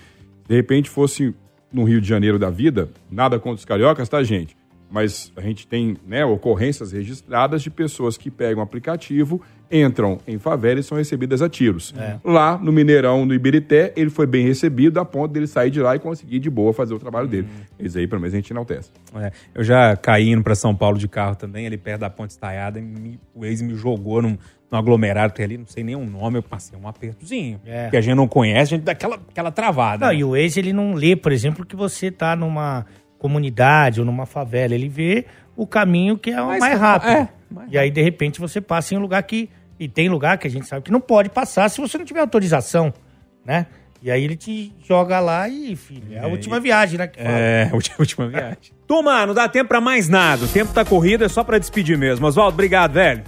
[0.48, 1.34] de repente fosse
[1.72, 4.56] no Rio de Janeiro da vida, nada contra os cariocas, tá, gente?
[4.90, 10.40] Mas a gente tem né, ocorrências registradas de pessoas que pegam o aplicativo, entram em
[10.40, 11.94] favela e são recebidas a tiros.
[12.24, 15.96] Lá no Mineirão, no Ibirité, ele foi bem recebido a ponto dele sair de lá
[15.96, 17.48] e conseguir de boa fazer o trabalho dele.
[17.78, 18.90] Isso aí, pelo menos, a gente enaltece.
[19.16, 22.30] É, eu já caí indo pra São Paulo de carro também, ali perto da Ponte
[22.32, 24.38] Estaiada, e me- o ex me jogou num,
[24.72, 27.60] no aglomerado tem ali, não sei nem o nome, eu passei um apertozinho.
[27.66, 27.90] É.
[27.90, 30.06] Que a gente não conhece, a gente dá aquela, aquela travada.
[30.06, 30.20] Não, né?
[30.20, 32.86] e o Waze, ele não lê, por exemplo, que você tá numa
[33.18, 34.74] comunidade ou numa favela.
[34.74, 37.10] Ele vê o caminho que é o Mais mais, rápido.
[37.10, 39.50] É, mais e aí, de repente, você passa em um lugar que...
[39.80, 42.22] E tem lugar que a gente sabe que não pode passar se você não tiver
[42.22, 42.92] autorização,
[43.46, 43.68] né?
[44.02, 47.08] E aí ele te joga lá e, filho, é a última viagem, né?
[47.08, 47.30] Que fala.
[47.30, 48.74] É, última, última viagem.
[48.88, 50.46] Turma, não dá tempo pra mais nada.
[50.46, 52.26] O tempo tá corrido, é só pra despedir mesmo.
[52.26, 53.24] Oswaldo, obrigado, velho.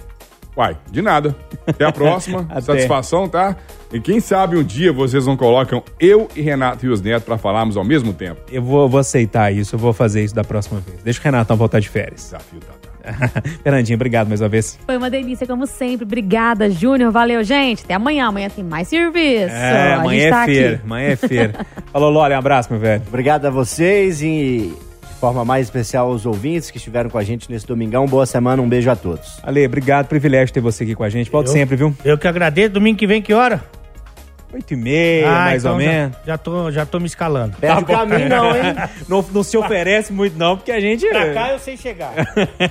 [0.56, 1.34] Uai, de nada.
[1.66, 2.46] Até a próxima.
[2.50, 2.60] Até.
[2.60, 3.56] Satisfação, tá?
[3.92, 7.76] E quem sabe um dia vocês não colocam eu e Renato Rios Neto pra falarmos
[7.76, 8.40] ao mesmo tempo.
[8.50, 11.02] Eu vou, vou aceitar isso, eu vou fazer isso da próxima vez.
[11.02, 12.22] Deixa o Renatão voltar de férias.
[12.22, 12.80] Desafio, tá?
[13.62, 14.78] Fernandinho, obrigado mais uma vez.
[14.84, 16.04] Foi uma delícia, como sempre.
[16.04, 17.10] Obrigada, Júnior.
[17.10, 17.84] Valeu, gente.
[17.84, 18.26] Até amanhã.
[18.26, 19.54] Amanhã tem mais serviço.
[19.54, 20.80] É, amanhã gente tá é feira.
[20.84, 21.66] Amanhã é feira.
[21.92, 23.02] Falou, Lore, um abraço, meu velho.
[23.08, 24.72] Obrigado a vocês e
[25.20, 28.06] forma mais especial aos ouvintes que estiveram com a gente nesse domingão.
[28.06, 29.38] Boa semana, um beijo a todos.
[29.42, 31.30] Ale, obrigado, privilégio ter você aqui com a gente.
[31.30, 31.94] Volte Eu- sempre, viu?
[32.04, 32.70] Eu que agradeço.
[32.70, 33.62] Domingo que vem, que hora?
[34.52, 36.16] Oito e meia, Ah, mais então ou já- menos.
[36.26, 37.54] Já, tô, já tô me escalando.
[37.60, 38.74] Perde o caminho não, hein?
[39.08, 41.06] Não, não se oferece muito, não, porque a gente.
[41.08, 42.12] Pra cá eu sei chegar.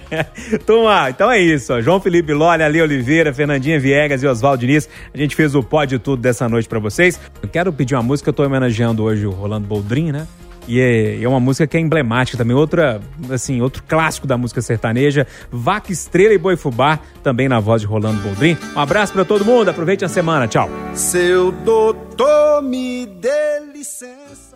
[0.66, 1.72] Turma, então é isso.
[1.74, 1.80] ó.
[1.82, 4.90] João Felipe Lolli, Ali Oliveira, Fernandinha Viegas e Oswaldo Diniz.
[5.14, 7.18] A gente fez o pó de tudo dessa noite pra vocês.
[7.42, 10.28] Eu quero pedir uma música, eu tô homenageando hoje o Rolando Boldrin, né?
[10.68, 13.02] E é, é uma música que é emblemática também, outra,
[13.32, 17.88] assim, outro clássico da música sertaneja, Vaca Estrela e Boi Fubá, também na voz de
[17.88, 18.58] Rolando Boldrin.
[18.76, 20.70] Um abraço pra todo mundo, aproveite a semana, tchau.
[20.94, 24.49] Seu doutor, me dê licença.